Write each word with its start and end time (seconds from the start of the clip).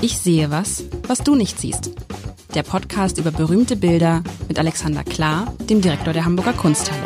Ich 0.00 0.16
sehe 0.16 0.48
was, 0.52 0.84
was 1.08 1.18
du 1.24 1.34
nicht 1.34 1.58
siehst. 1.58 1.90
Der 2.54 2.62
Podcast 2.62 3.18
über 3.18 3.32
berühmte 3.32 3.74
Bilder 3.74 4.22
mit 4.46 4.56
Alexander 4.56 5.02
Klar, 5.02 5.52
dem 5.68 5.80
Direktor 5.80 6.12
der 6.12 6.24
Hamburger 6.24 6.52
Kunsthalle. 6.52 7.02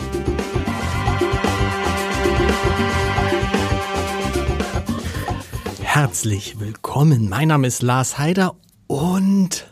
Herzlich 5.81 6.61
willkommen. 6.61 7.31
Mein 7.31 7.49
Name 7.49 7.67
ist 7.67 7.81
Lars 7.81 8.19
Heider 8.19 8.57
und 8.89 9.67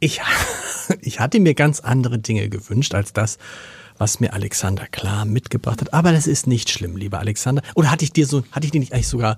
ich, 0.00 0.22
ich 1.02 1.20
hatte 1.20 1.38
mir 1.38 1.52
ganz 1.52 1.80
andere 1.80 2.18
Dinge 2.18 2.48
gewünscht 2.48 2.94
als 2.94 3.12
das, 3.12 3.36
was 3.98 4.20
mir 4.20 4.32
Alexander 4.32 4.86
Klar 4.86 5.26
mitgebracht 5.26 5.82
hat. 5.82 5.92
Aber 5.92 6.12
das 6.12 6.26
ist 6.26 6.46
nicht 6.46 6.70
schlimm, 6.70 6.96
lieber 6.96 7.18
Alexander. 7.18 7.60
Oder 7.74 7.90
hatte 7.90 8.06
ich 8.06 8.12
dir 8.14 8.26
so, 8.26 8.42
hatte 8.52 8.64
ich 8.64 8.72
dir 8.72 8.80
nicht 8.80 8.94
eigentlich 8.94 9.08
sogar 9.08 9.36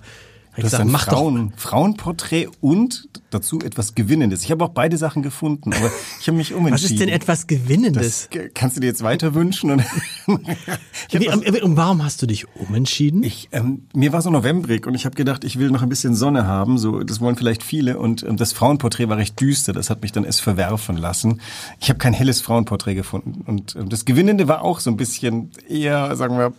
das 0.59 0.73
ist 0.73 0.79
ein 0.79 0.89
Frauen, 0.89 1.53
Frauenporträt 1.55 2.47
und 2.61 3.07
dazu 3.29 3.59
etwas 3.59 3.95
Gewinnendes. 3.95 4.43
Ich 4.43 4.51
habe 4.51 4.63
auch 4.63 4.69
beide 4.69 4.97
Sachen 4.97 5.21
gefunden, 5.21 5.73
aber 5.73 5.91
ich 6.19 6.27
habe 6.27 6.37
mich 6.37 6.53
umentschieden. 6.53 6.73
Was 6.73 6.91
ist 6.91 6.99
denn 6.99 7.09
etwas 7.09 7.47
Gewinnendes? 7.47 8.29
Das 8.31 8.45
kannst 8.53 8.77
du 8.77 8.81
dir 8.81 8.87
jetzt 8.87 9.03
weiter 9.03 9.33
wünschen? 9.33 9.71
Und 9.71 9.83
Wie, 11.11 11.29
und 11.29 11.77
warum 11.77 12.03
hast 12.03 12.21
du 12.21 12.25
dich 12.25 12.47
umentschieden? 12.55 13.23
Ich, 13.23 13.49
ähm, 13.51 13.87
mir 13.93 14.13
war 14.13 14.21
so 14.21 14.29
novembrig 14.29 14.87
und 14.87 14.95
ich 14.95 15.05
habe 15.05 15.15
gedacht, 15.15 15.43
ich 15.43 15.59
will 15.59 15.71
noch 15.71 15.81
ein 15.81 15.89
bisschen 15.89 16.15
Sonne 16.15 16.45
haben. 16.45 16.77
So, 16.77 17.03
das 17.03 17.19
wollen 17.21 17.35
vielleicht 17.35 17.63
viele. 17.63 17.97
Und 17.97 18.23
ähm, 18.23 18.37
das 18.37 18.53
Frauenporträt 18.53 19.09
war 19.09 19.17
recht 19.17 19.39
düster. 19.39 19.73
Das 19.73 19.89
hat 19.89 20.01
mich 20.01 20.11
dann 20.11 20.23
erst 20.23 20.41
verwerfen 20.41 20.97
lassen. 20.97 21.41
Ich 21.79 21.89
habe 21.89 21.99
kein 21.99 22.13
helles 22.13 22.41
Frauenporträt 22.41 22.95
gefunden. 22.95 23.43
Und 23.45 23.75
ähm, 23.75 23.89
das 23.89 24.05
Gewinnende 24.05 24.47
war 24.47 24.63
auch 24.63 24.79
so 24.79 24.89
ein 24.89 24.97
bisschen 24.97 25.51
eher, 25.67 26.15
sagen 26.15 26.37
wir, 26.37 26.53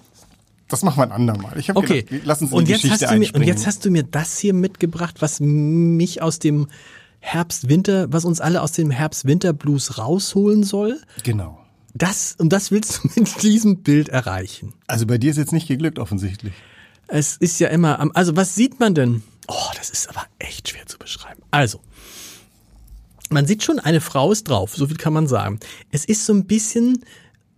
das 0.71 0.83
machen 0.83 0.99
wir 0.99 1.03
ein 1.03 1.13
andermal. 1.13 1.59
Ich 1.59 1.75
okay. 1.75 2.03
Gedacht, 2.03 2.23
lass 2.25 2.41
uns 2.43 2.53
in 2.53 2.57
und 2.57 2.69
die 2.69 2.73
jetzt 2.73 2.83
Geschichte 2.83 3.07
hast 3.07 3.15
du 3.15 3.19
mir, 3.19 3.35
Und 3.35 3.43
jetzt 3.43 3.67
hast 3.67 3.85
du 3.85 3.91
mir 3.91 4.03
das 4.05 4.39
hier 4.39 4.55
mitgebracht, 4.55 5.17
was 5.21 5.41
mich 5.41 6.23
aus 6.23 6.39
dem 6.39 6.69
Herbst-Winter, 7.19 8.13
was 8.13 8.25
uns 8.25 8.41
alle 8.41 8.63
aus 8.63 8.73
dem 8.73 8.91
Herbst-Winter-Blues 8.91 9.99
rausholen 9.99 10.63
soll. 10.63 11.01
Genau. 11.23 11.59
Das, 11.93 12.37
und 12.39 12.53
das 12.53 12.71
willst 12.71 13.03
du 13.03 13.09
mit 13.17 13.43
diesem 13.43 13.83
Bild 13.83 14.09
erreichen. 14.09 14.73
Also 14.87 15.07
bei 15.07 15.19
dir 15.19 15.31
ist 15.31 15.37
jetzt 15.37 15.53
nicht 15.53 15.69
geglückt, 15.69 15.99
offensichtlich. 15.99 16.55
Es 17.09 17.37
ist 17.37 17.59
ja 17.59 17.69
immer, 17.69 18.15
also 18.15 18.37
was 18.37 18.55
sieht 18.55 18.79
man 18.79 18.95
denn? 18.95 19.23
Oh, 19.49 19.71
das 19.77 19.91
ist 19.91 20.09
aber 20.09 20.25
echt 20.39 20.69
schwer 20.69 20.87
zu 20.87 20.97
beschreiben. 20.99 21.43
Also, 21.51 21.81
man 23.31 23.47
sieht 23.47 23.65
schon, 23.65 23.81
eine 23.81 24.01
Frau 24.01 24.31
ist 24.31 24.49
drauf, 24.49 24.77
so 24.77 24.87
viel 24.87 24.97
kann 24.97 25.13
man 25.13 25.27
sagen. 25.27 25.59
Es 25.91 26.05
ist 26.05 26.25
so 26.25 26.33
ein 26.33 26.45
bisschen 26.47 27.05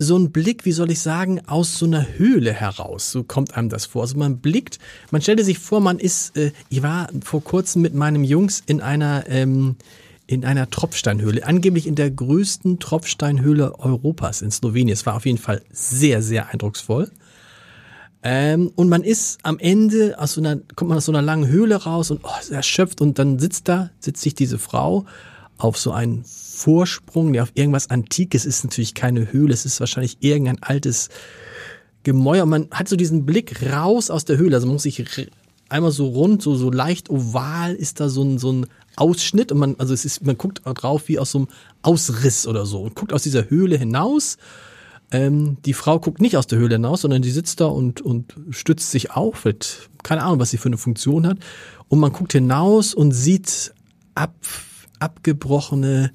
so 0.02 0.18
ein 0.18 0.32
Blick, 0.32 0.64
wie 0.64 0.72
soll 0.72 0.90
ich 0.90 1.00
sagen, 1.00 1.40
aus 1.46 1.78
so 1.78 1.86
einer 1.86 2.06
Höhle 2.16 2.52
heraus. 2.52 3.10
So 3.10 3.24
kommt 3.24 3.56
einem 3.56 3.68
das 3.68 3.86
vor. 3.86 4.02
Also 4.02 4.16
man 4.16 4.38
blickt, 4.38 4.78
man 5.10 5.22
stellte 5.22 5.44
sich 5.44 5.58
vor, 5.58 5.80
man 5.80 5.98
ist, 5.98 6.36
äh, 6.36 6.52
ich 6.68 6.82
war 6.82 7.08
vor 7.24 7.42
kurzem 7.42 7.82
mit 7.82 7.94
meinem 7.94 8.24
Jungs 8.24 8.62
in 8.66 8.80
einer, 8.80 9.24
ähm, 9.28 9.76
in 10.26 10.44
einer 10.44 10.70
Tropfsteinhöhle, 10.70 11.44
angeblich 11.46 11.86
in 11.86 11.94
der 11.94 12.10
größten 12.10 12.78
Tropfsteinhöhle 12.78 13.78
Europas 13.78 14.42
in 14.42 14.50
Slowenien. 14.50 14.94
Es 14.94 15.06
war 15.06 15.16
auf 15.16 15.26
jeden 15.26 15.38
Fall 15.38 15.62
sehr, 15.72 16.22
sehr 16.22 16.48
eindrucksvoll. 16.48 17.10
Ähm, 18.22 18.70
und 18.76 18.88
man 18.88 19.02
ist 19.02 19.40
am 19.42 19.58
Ende 19.58 20.18
aus 20.18 20.34
so 20.34 20.40
einer, 20.40 20.58
kommt 20.76 20.90
man 20.90 20.98
aus 20.98 21.06
so 21.06 21.12
einer 21.12 21.22
langen 21.22 21.48
Höhle 21.48 21.76
raus 21.76 22.10
und 22.10 22.20
oh, 22.22 22.52
erschöpft 22.52 23.00
und 23.00 23.18
dann 23.18 23.38
sitzt 23.40 23.68
da, 23.68 23.90
sitzt 23.98 24.22
sich 24.22 24.34
diese 24.34 24.58
Frau 24.58 25.06
auf 25.58 25.76
so 25.76 25.92
einen 25.92 26.24
Vorsprung, 26.52 27.32
der 27.32 27.44
auf 27.44 27.52
irgendwas 27.54 27.90
Antikes 27.90 28.44
ist 28.44 28.64
natürlich 28.64 28.94
keine 28.94 29.32
Höhle, 29.32 29.54
es 29.54 29.64
ist 29.64 29.80
wahrscheinlich 29.80 30.18
irgendein 30.20 30.62
altes 30.62 31.08
Gemäuer. 32.02 32.46
Man 32.46 32.68
hat 32.70 32.88
so 32.88 32.96
diesen 32.96 33.24
Blick 33.24 33.72
raus 33.72 34.10
aus 34.10 34.24
der 34.24 34.36
Höhle, 34.36 34.56
also 34.56 34.66
man 34.66 34.74
muss 34.74 34.82
sich 34.82 35.04
einmal 35.68 35.90
so 35.90 36.08
rund, 36.08 36.42
so, 36.42 36.54
so 36.54 36.70
leicht 36.70 37.08
oval 37.10 37.74
ist 37.74 38.00
da 38.00 38.08
so 38.08 38.22
ein, 38.22 38.38
so 38.38 38.52
ein 38.52 38.66
Ausschnitt 38.96 39.50
und 39.50 39.58
man, 39.58 39.76
also 39.78 39.94
es 39.94 40.04
ist, 40.04 40.24
man 40.24 40.36
guckt 40.36 40.60
drauf 40.64 41.08
wie 41.08 41.18
aus 41.18 41.30
so 41.30 41.38
einem 41.38 41.48
Ausriss 41.80 42.46
oder 42.46 42.66
so 42.66 42.82
und 42.82 42.94
guckt 42.94 43.12
aus 43.12 43.22
dieser 43.22 43.48
Höhle 43.48 43.78
hinaus. 43.78 44.36
Ähm, 45.10 45.56
die 45.64 45.72
Frau 45.72 45.98
guckt 45.98 46.20
nicht 46.20 46.36
aus 46.36 46.46
der 46.46 46.58
Höhle 46.58 46.74
hinaus, 46.76 47.02
sondern 47.02 47.22
die 47.22 47.30
sitzt 47.30 47.60
da 47.60 47.66
und, 47.66 48.02
und 48.02 48.34
stützt 48.50 48.90
sich 48.90 49.12
auf, 49.12 49.46
mit, 49.46 49.88
keine 50.02 50.22
Ahnung, 50.22 50.40
was 50.40 50.50
sie 50.50 50.58
für 50.58 50.68
eine 50.68 50.78
Funktion 50.78 51.26
hat. 51.26 51.38
Und 51.88 52.00
man 52.00 52.12
guckt 52.12 52.32
hinaus 52.32 52.94
und 52.94 53.12
sieht 53.12 53.72
ab 54.14 54.34
abgebrochene, 55.02 56.12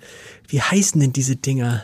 wie 0.48 0.62
heißen 0.62 1.00
denn 1.00 1.14
diese 1.14 1.36
Dinger? 1.36 1.84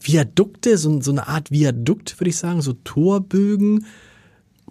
Viadukte, 0.00 0.78
so, 0.78 1.00
so 1.00 1.10
eine 1.10 1.28
Art 1.28 1.50
Viadukt, 1.50 2.18
würde 2.18 2.30
ich 2.30 2.36
sagen, 2.36 2.62
so 2.62 2.72
Torbögen, 2.72 3.86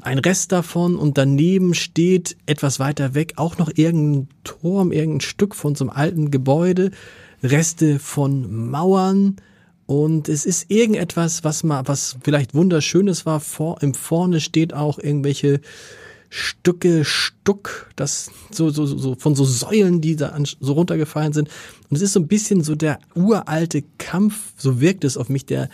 ein 0.02 0.20
Rest 0.20 0.52
davon 0.52 0.96
und 0.96 1.18
daneben 1.18 1.74
steht 1.74 2.38
etwas 2.46 2.80
weiter 2.80 3.16
weg 3.16 3.34
auch 3.36 3.58
noch 3.58 3.70
irgendein 3.74 4.30
Turm, 4.44 4.92
irgendein 4.92 5.22
Stück 5.22 5.56
von 5.56 5.76
so 5.76 5.86
einem 5.86 5.92
alten 5.92 6.32
Gebäude, 6.32 6.92
Reste 7.44 8.00
von 8.00 8.70
Mauern 8.70 9.38
und 9.86 10.30
es 10.30 10.46
ist 10.46 10.70
irgendetwas, 10.70 11.44
was 11.44 11.64
mal, 11.64 11.88
was 11.88 12.18
vielleicht 12.22 12.54
wunderschönes 12.54 13.26
war. 13.26 13.40
Vor, 13.40 13.82
im 13.82 13.94
Vorne 13.94 14.40
steht 14.40 14.74
auch 14.74 15.00
irgendwelche 15.00 15.62
Stücke 16.30 17.04
Stuck, 17.06 17.92
das 17.96 18.32
so, 18.52 18.70
so, 18.70 18.86
so 18.86 19.16
von 19.16 19.36
so 19.36 19.46
Säulen, 19.46 20.02
die 20.02 20.16
da 20.16 20.38
so 20.60 20.74
runtergefallen 20.74 21.34
sind. 21.34 21.50
Und 21.90 21.98
es 21.98 22.04
ist 22.04 22.14
so 22.14 22.20
ein 22.20 22.28
bisschen 22.28 22.64
so 22.64 22.76
der 22.76 23.00
uralte 23.16 23.84
Kampf, 23.98 24.54
so 24.58 24.80
wirkt 24.80 25.04
es 25.04 25.18
auf 25.18 25.30
mich, 25.30 25.46
der 25.46 25.70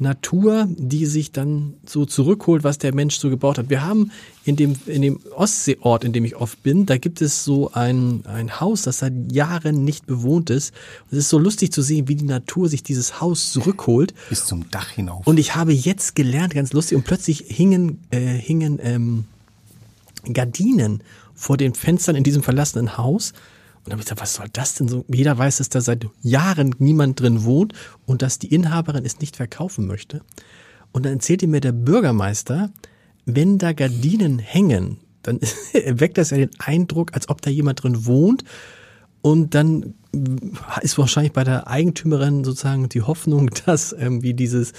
Natur, 0.00 0.66
die 0.70 1.06
sich 1.06 1.30
dann 1.30 1.74
so 1.86 2.06
zurückholt, 2.06 2.64
was 2.64 2.78
der 2.78 2.94
Mensch 2.94 3.18
so 3.18 3.28
gebaut 3.28 3.58
hat. 3.58 3.68
Wir 3.68 3.84
haben 3.84 4.10
in 4.44 4.56
dem, 4.56 4.74
in 4.86 5.02
dem 5.02 5.20
Ostseeort, 5.36 6.04
in 6.04 6.12
dem 6.12 6.24
ich 6.24 6.36
oft 6.36 6.62
bin, 6.62 6.86
da 6.86 6.96
gibt 6.96 7.20
es 7.20 7.44
so 7.44 7.70
ein, 7.72 8.24
ein 8.26 8.60
Haus, 8.60 8.82
das 8.82 9.00
seit 9.00 9.12
Jahren 9.30 9.84
nicht 9.84 10.06
bewohnt 10.06 10.50
ist. 10.50 10.72
Und 11.10 11.18
es 11.18 11.24
ist 11.24 11.28
so 11.28 11.38
lustig 11.38 11.72
zu 11.72 11.82
sehen, 11.82 12.08
wie 12.08 12.14
die 12.14 12.24
Natur 12.24 12.68
sich 12.68 12.82
dieses 12.82 13.20
Haus 13.20 13.52
zurückholt. 13.52 14.14
Bis 14.30 14.46
zum 14.46 14.70
Dach 14.70 14.88
hinauf. 14.88 15.26
Und 15.26 15.38
ich 15.38 15.54
habe 15.54 15.72
jetzt 15.72 16.16
gelernt, 16.16 16.54
ganz 16.54 16.72
lustig, 16.72 16.96
und 16.96 17.04
plötzlich 17.04 17.44
hingen, 17.46 18.00
äh, 18.10 18.18
hingen, 18.18 18.78
ähm, 18.82 19.24
Gardinen 20.32 21.02
vor 21.34 21.56
den 21.56 21.74
Fenstern 21.74 22.16
in 22.16 22.24
diesem 22.24 22.42
verlassenen 22.42 22.96
Haus. 22.96 23.32
Und 23.78 23.86
dann 23.86 23.92
habe 23.92 24.02
ich 24.02 24.06
gesagt, 24.06 24.20
was 24.20 24.34
soll 24.34 24.48
das 24.52 24.74
denn 24.74 24.88
so? 24.88 25.04
Jeder 25.08 25.36
weiß, 25.38 25.58
dass 25.58 25.68
da 25.70 25.80
seit 25.80 26.06
Jahren 26.22 26.74
niemand 26.78 27.20
drin 27.20 27.44
wohnt 27.44 27.72
und 28.06 28.22
dass 28.22 28.38
die 28.38 28.54
Inhaberin 28.54 29.04
es 29.06 29.20
nicht 29.20 29.36
verkaufen 29.36 29.86
möchte. 29.86 30.22
Und 30.92 31.06
dann 31.06 31.14
erzählte 31.14 31.46
mir 31.46 31.60
der 31.60 31.72
Bürgermeister, 31.72 32.70
wenn 33.24 33.58
da 33.58 33.72
Gardinen 33.72 34.38
hängen, 34.38 34.98
dann 35.22 35.40
weckt 35.72 36.18
das 36.18 36.30
ja 36.30 36.38
den 36.38 36.50
Eindruck, 36.58 37.14
als 37.14 37.28
ob 37.28 37.40
da 37.42 37.50
jemand 37.50 37.82
drin 37.82 38.06
wohnt. 38.06 38.44
Und 39.22 39.54
dann 39.54 39.94
ist 40.80 40.98
wahrscheinlich 40.98 41.32
bei 41.32 41.44
der 41.44 41.68
Eigentümerin 41.68 42.44
sozusagen 42.44 42.88
die 42.88 43.02
Hoffnung, 43.02 43.50
dass 43.66 43.92
irgendwie 43.92 44.34
dieses 44.34 44.72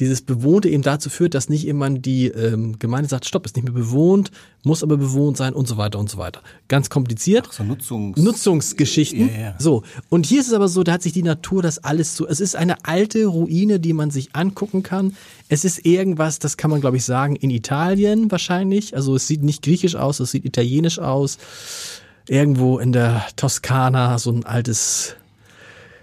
dieses 0.00 0.20
Bewohnte 0.20 0.68
eben 0.68 0.82
dazu 0.82 1.08
führt, 1.08 1.34
dass 1.34 1.48
nicht 1.48 1.66
immer 1.66 1.88
die 1.90 2.26
ähm, 2.26 2.78
Gemeinde 2.78 3.08
sagt, 3.08 3.24
stopp, 3.24 3.46
ist 3.46 3.56
nicht 3.56 3.64
mehr 3.64 3.72
bewohnt, 3.72 4.30
muss 4.62 4.82
aber 4.82 4.96
bewohnt 4.96 5.36
sein 5.36 5.54
und 5.54 5.66
so 5.66 5.76
weiter 5.76 5.98
und 5.98 6.10
so 6.10 6.18
weiter. 6.18 6.42
Ganz 6.68 6.90
kompliziert. 6.90 7.46
Ach 7.48 7.52
so 7.52 7.64
Nutzungs 7.64 8.18
Nutzungsgeschichten. 8.18 9.28
Yeah, 9.28 9.38
yeah. 9.38 9.54
So. 9.58 9.82
Und 10.08 10.26
hier 10.26 10.40
ist 10.40 10.48
es 10.48 10.52
aber 10.52 10.68
so, 10.68 10.82
da 10.82 10.92
hat 10.92 11.02
sich 11.02 11.12
die 11.12 11.22
Natur 11.22 11.62
das 11.62 11.78
alles 11.78 12.14
so, 12.16 12.26
es 12.26 12.40
ist 12.40 12.56
eine 12.56 12.84
alte 12.84 13.24
Ruine, 13.26 13.80
die 13.80 13.92
man 13.92 14.10
sich 14.10 14.34
angucken 14.34 14.82
kann. 14.82 15.16
Es 15.48 15.64
ist 15.64 15.86
irgendwas, 15.86 16.38
das 16.38 16.56
kann 16.56 16.70
man 16.70 16.80
glaube 16.80 16.98
ich 16.98 17.04
sagen, 17.04 17.36
in 17.36 17.50
Italien 17.50 18.30
wahrscheinlich. 18.30 18.94
Also 18.94 19.14
es 19.16 19.26
sieht 19.26 19.42
nicht 19.42 19.62
griechisch 19.62 19.96
aus, 19.96 20.20
es 20.20 20.30
sieht 20.30 20.44
italienisch 20.44 20.98
aus. 20.98 21.38
Irgendwo 22.28 22.78
in 22.78 22.92
der 22.92 23.24
Toskana, 23.36 24.18
so 24.18 24.32
ein 24.32 24.44
altes 24.44 25.14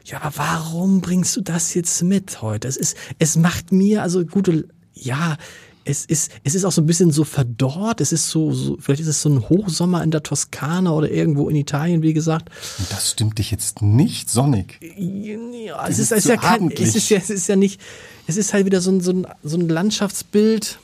ja, 0.05 0.21
aber 0.21 0.37
warum 0.37 1.01
bringst 1.01 1.35
du 1.35 1.41
das 1.41 1.73
jetzt 1.73 2.03
mit 2.03 2.41
heute? 2.41 2.67
Es 2.67 2.77
ist, 2.77 2.97
es 3.19 3.35
macht 3.35 3.71
mir, 3.71 4.01
also 4.01 4.25
gute, 4.25 4.67
ja, 4.93 5.37
es 5.85 6.05
ist, 6.05 6.31
es 6.43 6.55
ist 6.55 6.65
auch 6.65 6.71
so 6.71 6.81
ein 6.81 6.85
bisschen 6.85 7.11
so 7.11 7.23
verdorrt. 7.23 7.99
Es 8.01 8.11
ist 8.11 8.29
so, 8.29 8.51
so, 8.53 8.77
vielleicht 8.79 9.01
ist 9.01 9.07
es 9.07 9.21
so 9.21 9.29
ein 9.29 9.49
Hochsommer 9.49 10.03
in 10.03 10.11
der 10.11 10.23
Toskana 10.23 10.91
oder 10.91 11.11
irgendwo 11.11 11.49
in 11.49 11.55
Italien, 11.55 12.01
wie 12.01 12.13
gesagt. 12.13 12.49
Und 12.79 12.91
das 12.91 13.11
stimmt 13.11 13.37
dich 13.37 13.51
jetzt 13.51 13.81
nicht 13.81 14.29
sonnig. 14.29 14.79
Ja, 14.97 15.87
es 15.87 15.99
ist, 15.99 16.11
ist, 16.11 16.19
ist 16.19 16.27
ja 16.27 16.37
kein, 16.37 16.71
es 16.71 16.95
ist 16.95 17.09
ja, 17.09 17.17
es 17.17 17.29
ist 17.29 17.47
ja 17.47 17.55
nicht, 17.55 17.81
es 18.27 18.37
ist 18.37 18.53
halt 18.53 18.65
wieder 18.65 18.81
so 18.81 18.91
ein, 18.91 19.01
so 19.01 19.11
ein, 19.11 19.27
so 19.43 19.57
ein 19.57 19.67
Landschaftsbild. 19.67 20.79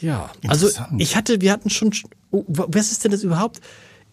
Ja, 0.00 0.30
also 0.46 0.68
ich 0.98 1.16
hatte, 1.16 1.40
wir 1.40 1.52
hatten 1.52 1.68
schon, 1.68 1.92
oh, 2.30 2.44
was 2.46 2.92
ist 2.92 3.04
denn 3.04 3.10
das 3.12 3.22
überhaupt? 3.22 3.60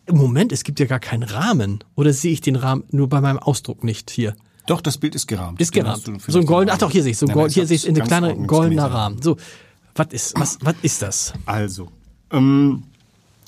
Moment, 0.10 0.52
es 0.52 0.64
gibt 0.64 0.80
ja 0.80 0.86
gar 0.86 1.00
keinen 1.00 1.24
Rahmen. 1.24 1.84
Oder 1.96 2.14
sehe 2.14 2.32
ich 2.32 2.42
den 2.42 2.56
Rahmen 2.56 2.84
nur 2.92 3.10
bei 3.10 3.22
meinem 3.22 3.40
Ausdruck 3.40 3.84
nicht 3.84 4.10
hier? 4.10 4.36
Doch, 4.68 4.82
das 4.82 4.98
Bild 4.98 5.16
ist 5.16 5.28
gerahmt. 5.28 5.62
Ist 5.62 5.72
gerahmt. 5.72 6.04
So 6.28 6.40
ein 6.40 6.46
goldener, 6.46 6.74
ach 6.74 6.78
doch, 6.78 6.92
hier 6.92 7.02
sehe 7.02 7.12
ich 7.12 7.18
so 7.18 7.26
ein 7.26 7.34
Gold, 7.34 7.54
hier 7.54 7.66
sehe 7.66 7.78
ich 7.78 7.88
in 7.88 7.96
kleiner 7.96 8.36
goldener 8.36 8.92
Rahmen. 8.92 9.22
So, 9.22 9.38
was 9.96 10.08
ist, 10.12 10.40
was, 10.40 10.58
was 10.62 10.76
ist 10.82 11.02
das? 11.02 11.34
Also, 11.46 11.90
ähm, 12.32 12.84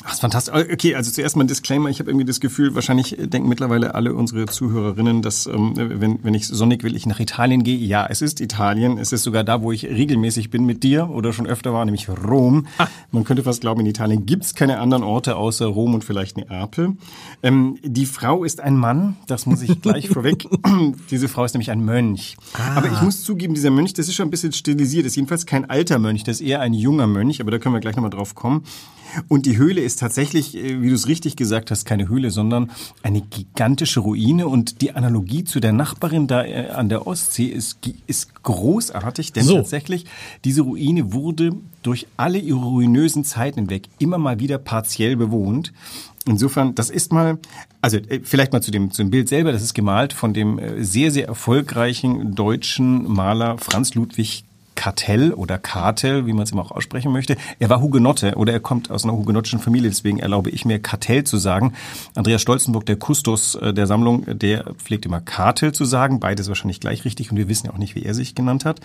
Ach, 0.05 0.13
ist 0.13 0.21
fantastisch. 0.21 0.53
Okay, 0.53 0.95
also 0.95 1.11
zuerst 1.11 1.35
mal 1.35 1.43
ein 1.43 1.47
Disclaimer. 1.47 1.89
Ich 1.89 1.99
habe 1.99 2.09
irgendwie 2.09 2.25
das 2.25 2.39
Gefühl, 2.39 2.73
wahrscheinlich 2.73 3.17
denken 3.19 3.49
mittlerweile 3.49 3.95
alle 3.95 4.13
unsere 4.13 4.45
Zuhörerinnen, 4.45 5.21
dass 5.21 5.45
ähm, 5.45 5.73
wenn, 5.75 6.23
wenn 6.23 6.33
ich 6.33 6.47
sonnig 6.47 6.83
will, 6.83 6.95
ich 6.95 7.05
nach 7.05 7.19
Italien 7.19 7.63
gehe. 7.63 7.77
Ja, 7.77 8.07
es 8.09 8.21
ist 8.21 8.39
Italien. 8.39 8.97
Es 8.97 9.11
ist 9.11 9.23
sogar 9.23 9.43
da, 9.43 9.61
wo 9.61 9.73
ich 9.73 9.85
regelmäßig 9.85 10.51
bin 10.51 10.65
mit 10.65 10.83
dir 10.83 11.09
oder 11.09 11.33
schon 11.33 11.47
öfter 11.47 11.73
war, 11.73 11.83
nämlich 11.83 12.07
Rom. 12.07 12.67
Ah. 12.77 12.87
Man 13.11 13.25
könnte 13.25 13.43
fast 13.43 13.59
glauben, 13.59 13.81
in 13.81 13.87
Italien 13.87 14.25
gibt's 14.25 14.55
keine 14.55 14.79
anderen 14.79 15.03
Orte 15.03 15.35
außer 15.35 15.65
Rom 15.65 15.93
und 15.93 16.05
vielleicht 16.05 16.37
Neapel. 16.37 16.95
Ähm, 17.43 17.77
die 17.83 18.05
Frau 18.05 18.45
ist 18.45 18.61
ein 18.61 18.77
Mann, 18.77 19.17
das 19.27 19.45
muss 19.47 19.61
ich 19.61 19.81
gleich 19.81 20.07
vorweg. 20.09 20.47
Diese 21.11 21.27
Frau 21.27 21.43
ist 21.43 21.55
nämlich 21.55 21.71
ein 21.71 21.83
Mönch. 21.83 22.37
Ah. 22.53 22.77
Aber 22.77 22.87
ich 22.87 23.01
muss 23.01 23.23
zugeben, 23.23 23.53
dieser 23.53 23.69
Mönch, 23.69 23.93
das 23.95 24.07
ist 24.07 24.15
schon 24.15 24.29
ein 24.29 24.31
bisschen 24.31 24.53
stilisiert. 24.53 25.05
Das 25.05 25.11
ist 25.11 25.17
jedenfalls 25.17 25.45
kein 25.45 25.69
alter 25.69 25.99
Mönch, 25.99 26.23
das 26.23 26.39
ist 26.39 26.47
eher 26.47 26.61
ein 26.61 26.73
junger 26.73 27.07
Mönch, 27.07 27.41
aber 27.41 27.51
da 27.51 27.59
können 27.59 27.75
wir 27.75 27.81
gleich 27.81 27.97
nochmal 27.97 28.11
drauf 28.11 28.33
kommen. 28.33 28.63
Und 29.27 29.45
die 29.45 29.57
Höhle 29.57 29.81
ist 29.81 29.99
tatsächlich, 29.99 30.55
äh, 30.55 30.81
wie 30.81 30.89
du 30.89 30.95
es 30.95 31.07
richtig 31.07 31.35
gesagt 31.35 31.71
hast, 31.71 31.85
keine 31.85 32.07
Höhle, 32.07 32.31
sondern 32.31 32.71
eine 33.03 33.21
gigantische 33.21 33.99
Ruine. 33.99 34.47
Und 34.47 34.81
die 34.81 34.91
Analogie 34.91 35.43
zu 35.43 35.59
der 35.59 35.73
Nachbarin 35.73 36.27
da 36.27 36.43
äh, 36.43 36.69
an 36.69 36.89
der 36.89 37.07
Ostsee 37.07 37.45
ist, 37.45 37.79
ist 38.07 38.43
großartig, 38.43 39.33
denn 39.33 39.43
so. 39.43 39.55
tatsächlich 39.57 40.05
diese 40.45 40.61
Ruine 40.61 41.13
wurde 41.13 41.51
durch 41.81 42.07
alle 42.17 42.37
ihre 42.37 42.59
ruinösen 42.59 43.23
Zeiten 43.23 43.59
hinweg 43.59 43.87
immer 43.99 44.17
mal 44.17 44.39
wieder 44.39 44.57
partiell 44.57 45.15
bewohnt. 45.15 45.73
Insofern, 46.25 46.75
das 46.75 46.89
ist 46.89 47.11
mal, 47.11 47.39
also 47.81 47.97
äh, 47.97 48.19
vielleicht 48.23 48.53
mal 48.53 48.61
zu 48.61 48.71
dem, 48.71 48.91
zu 48.91 49.03
dem 49.03 49.09
Bild 49.09 49.29
selber, 49.29 49.51
das 49.51 49.63
ist 49.63 49.73
gemalt 49.73 50.13
von 50.13 50.33
dem 50.33 50.59
sehr, 50.79 51.11
sehr 51.11 51.27
erfolgreichen 51.27 52.35
deutschen 52.35 53.11
Maler 53.11 53.57
Franz 53.57 53.95
Ludwig 53.95 54.43
Kartell 54.79 55.33
oder 55.33 55.57
Kartel, 55.57 56.25
wie 56.25 56.31
man 56.31 56.43
es 56.43 56.53
immer 56.53 56.61
auch 56.61 56.71
aussprechen 56.71 57.11
möchte. 57.11 57.35
Er 57.59 57.69
war 57.69 57.81
Hugenotte 57.81 58.35
oder 58.35 58.53
er 58.53 58.61
kommt 58.61 58.89
aus 58.89 59.03
einer 59.03 59.11
hugenottischen 59.11 59.59
Familie, 59.59 59.89
deswegen 59.89 60.19
erlaube 60.19 60.51
ich 60.51 60.63
mir 60.63 60.79
Kartell 60.79 61.25
zu 61.25 61.35
sagen. 61.35 61.73
Andreas 62.15 62.41
Stolzenburg, 62.41 62.85
der 62.85 62.95
Kustos 62.95 63.55
äh, 63.55 63.73
der 63.73 63.87
Sammlung, 63.87 64.23
der 64.39 64.73
pflegt 64.75 65.05
immer 65.05 65.19
Kartel 65.19 65.73
zu 65.73 65.83
sagen, 65.83 66.21
beides 66.21 66.47
wahrscheinlich 66.47 66.79
gleich 66.79 67.03
richtig 67.03 67.29
und 67.29 67.35
wir 67.35 67.49
wissen 67.49 67.65
ja 67.65 67.73
auch 67.73 67.77
nicht, 67.77 67.95
wie 67.95 68.03
er 68.03 68.13
sich 68.13 68.35
genannt 68.35 68.63
hat. 68.63 68.79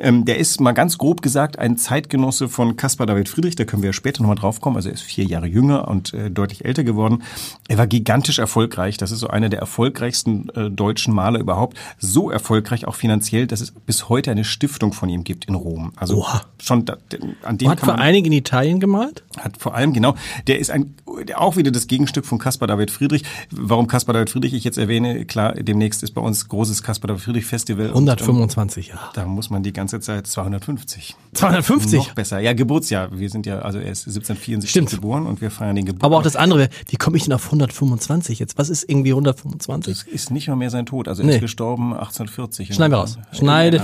Ähm, 0.00 0.24
der 0.24 0.38
ist 0.38 0.60
mal 0.60 0.72
ganz 0.72 0.98
grob 0.98 1.22
gesagt 1.22 1.60
ein 1.60 1.76
Zeitgenosse 1.76 2.48
von 2.48 2.74
Caspar 2.74 3.06
David 3.06 3.28
Friedrich, 3.28 3.54
da 3.54 3.64
können 3.64 3.82
wir 3.82 3.90
ja 3.90 3.92
später 3.92 4.22
nochmal 4.22 4.34
drauf 4.34 4.60
kommen, 4.60 4.74
also 4.74 4.88
er 4.88 4.96
ist 4.96 5.02
vier 5.02 5.26
Jahre 5.26 5.46
jünger 5.46 5.86
und 5.86 6.12
äh, 6.12 6.28
deutlich 6.28 6.64
älter 6.64 6.82
geworden. 6.82 7.22
Er 7.68 7.78
war 7.78 7.86
gigantisch 7.86 8.40
erfolgreich, 8.40 8.96
das 8.96 9.12
ist 9.12 9.20
so 9.20 9.28
einer 9.28 9.48
der 9.48 9.60
erfolgreichsten 9.60 10.48
äh, 10.56 10.70
deutschen 10.72 11.14
Maler 11.14 11.38
überhaupt, 11.38 11.78
so 12.00 12.32
erfolgreich 12.32 12.88
auch 12.88 12.96
finanziell, 12.96 13.46
dass 13.46 13.60
es 13.60 13.70
bis 13.70 14.08
heute 14.08 14.32
eine 14.32 14.42
Stiftung 14.42 14.92
von 14.92 15.08
ihm 15.08 15.22
gibt 15.22 15.35
gibt 15.36 15.48
in 15.48 15.54
Rom. 15.54 15.92
Also 15.96 16.18
Oha. 16.18 16.42
schon 16.62 16.84
da, 16.86 16.96
an 17.42 17.58
dem 17.58 17.68
hat 17.68 17.80
vor 17.80 17.98
allen 17.98 18.14
Dingen 18.14 18.26
in 18.26 18.32
Italien 18.32 18.80
gemalt? 18.80 19.22
Hat 19.38 19.56
vor 19.58 19.74
allem 19.74 19.92
genau. 19.92 20.14
Der 20.46 20.58
ist 20.58 20.70
ein 20.70 20.94
auch 21.34 21.56
wieder 21.56 21.70
das 21.70 21.86
Gegenstück 21.86 22.26
von 22.26 22.38
Caspar 22.38 22.68
David 22.68 22.90
Friedrich. 22.90 23.22
Warum 23.50 23.86
Caspar 23.86 24.12
David 24.12 24.30
Friedrich 24.30 24.54
ich 24.54 24.64
jetzt 24.64 24.78
erwähne, 24.78 25.24
klar, 25.24 25.54
demnächst 25.54 26.02
ist 26.02 26.12
bei 26.12 26.20
uns 26.20 26.48
großes 26.48 26.82
Caspar 26.82 27.08
David 27.08 27.22
Friedrich 27.22 27.46
Festival. 27.46 27.88
125 27.88 28.88
Jahre. 28.88 29.10
Da 29.14 29.24
muss 29.24 29.50
man 29.50 29.62
die 29.62 29.72
ganze 29.72 30.00
Zeit 30.00 30.26
250. 30.26 31.16
250? 31.34 31.98
Noch 31.98 32.14
besser. 32.14 32.40
Ja, 32.40 32.52
Geburtsjahr. 32.52 33.18
Wir 33.18 33.30
sind 33.30 33.46
ja, 33.46 33.60
also 33.60 33.78
er 33.78 33.90
ist 33.90 34.06
1764 34.06 34.70
Stimmt. 34.70 34.90
geboren 34.90 35.26
und 35.26 35.40
wir 35.40 35.50
feiern 35.50 35.76
den 35.76 35.84
Geburtstag. 35.84 36.06
Aber 36.06 36.18
auch 36.18 36.22
das 36.22 36.36
andere, 36.36 36.68
wie 36.88 36.96
komme 36.96 37.16
ich 37.16 37.24
denn 37.24 37.32
auf 37.32 37.46
125 37.46 38.38
jetzt? 38.38 38.58
Was 38.58 38.68
ist 38.68 38.88
irgendwie 38.88 39.10
125? 39.10 39.94
Das 39.94 40.02
ist 40.02 40.30
nicht 40.30 40.48
mal 40.48 40.56
mehr 40.56 40.70
sein 40.70 40.86
Tod. 40.86 41.08
Also 41.08 41.22
er 41.22 41.26
nee. 41.26 41.34
ist 41.34 41.40
gestorben 41.40 41.92
1840. 41.92 42.74
Schneiden 42.74 42.92
wir 42.92 42.98
raus. 42.98 43.18
Schneide. 43.32 43.82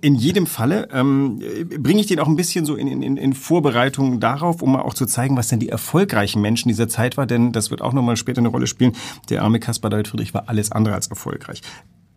In 0.00 0.14
jedem 0.14 0.46
Falle 0.60 0.88
ähm, 0.92 1.40
bringe 1.78 2.02
ich 2.02 2.06
den 2.06 2.20
auch 2.20 2.26
ein 2.26 2.36
bisschen 2.36 2.66
so 2.66 2.74
in, 2.74 2.86
in, 2.86 3.16
in 3.16 3.32
Vorbereitung 3.32 4.20
darauf, 4.20 4.60
um 4.60 4.72
mal 4.72 4.82
auch 4.82 4.92
zu 4.92 5.06
zeigen, 5.06 5.34
was 5.38 5.48
denn 5.48 5.58
die 5.58 5.70
erfolgreichen 5.70 6.42
Menschen 6.42 6.68
dieser 6.68 6.86
Zeit 6.86 7.16
war, 7.16 7.24
denn 7.24 7.52
das 7.52 7.70
wird 7.70 7.80
auch 7.80 7.94
nochmal 7.94 8.18
später 8.18 8.40
eine 8.40 8.48
Rolle 8.48 8.66
spielen. 8.66 8.92
Der 9.30 9.42
arme 9.42 9.58
Caspar 9.58 9.90
David 9.90 10.08
Friedrich 10.08 10.34
war 10.34 10.50
alles 10.50 10.70
andere 10.70 10.94
als 10.94 11.06
erfolgreich. 11.06 11.62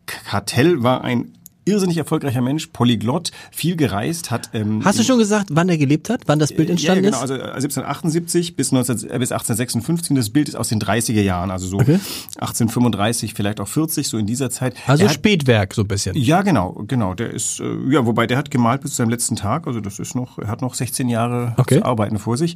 Kartell 0.07 0.84
war 0.84 1.06
ein 1.06 1.31
irrsinnig 1.65 1.98
erfolgreicher 1.98 2.42
Mensch, 2.42 2.68
Polyglott, 2.68 3.31
viel 3.51 3.75
gereist, 3.75 4.31
hat. 4.31 4.50
Ähm, 4.54 4.83
Hast 4.83 5.00
du 5.00 5.04
schon 5.04 5.18
gesagt, 5.18 5.48
wann 5.51 5.69
er 5.69 5.77
gelebt 5.77 6.10
hat, 6.10 6.21
wann 6.27 6.39
das 6.39 6.54
Bild 6.54 6.69
entstanden 6.69 7.06
ja, 7.06 7.10
genau, 7.12 7.24
ist? 7.24 7.31
Also 7.31 7.33
1778 7.36 8.50
äh, 8.50 8.51
bis, 8.54 8.71
19, 8.71 8.95
äh, 9.10 9.19
bis 9.19 9.31
1856. 9.31 10.15
Das 10.15 10.30
Bild 10.30 10.50
ist 10.50 10.56
aus 10.56 10.69
den 10.69 10.80
30er 10.80 11.21
Jahren, 11.21 11.51
also 11.51 11.68
so 11.68 11.77
okay. 11.77 12.00
1835, 12.39 13.33
vielleicht 13.33 13.60
auch 13.60 13.68
40, 13.68 14.07
so 14.07 14.18
in 14.18 14.25
dieser 14.25 14.50
Zeit. 14.50 14.75
Also 14.88 15.06
hat, 15.06 15.13
Spätwerk 15.13 15.74
so 15.74 15.83
ein 15.83 15.88
bisschen. 15.88 16.15
Ja, 16.15 16.42
genau, 16.42 16.83
genau. 16.88 17.13
Der 17.13 17.31
ist, 17.31 17.60
äh, 17.60 17.65
ja, 17.89 18.06
wobei 18.06 18.27
der 18.27 18.38
hat 18.38 18.51
gemalt 18.51 18.81
bis 18.81 18.92
zu 18.92 18.98
seinem 18.98 19.10
letzten 19.10 19.36
Tag. 19.36 19.68
Also 19.68 19.80
das 19.80 20.00
ist 20.00 20.15
noch, 20.15 20.38
er 20.38 20.48
hat 20.48 20.62
noch 20.62 20.74
16 20.74 21.10
Jahre 21.10 21.54
okay. 21.57 21.80
zu 21.80 21.86
arbeiten 21.86 22.19
vor 22.19 22.38
sich. 22.38 22.56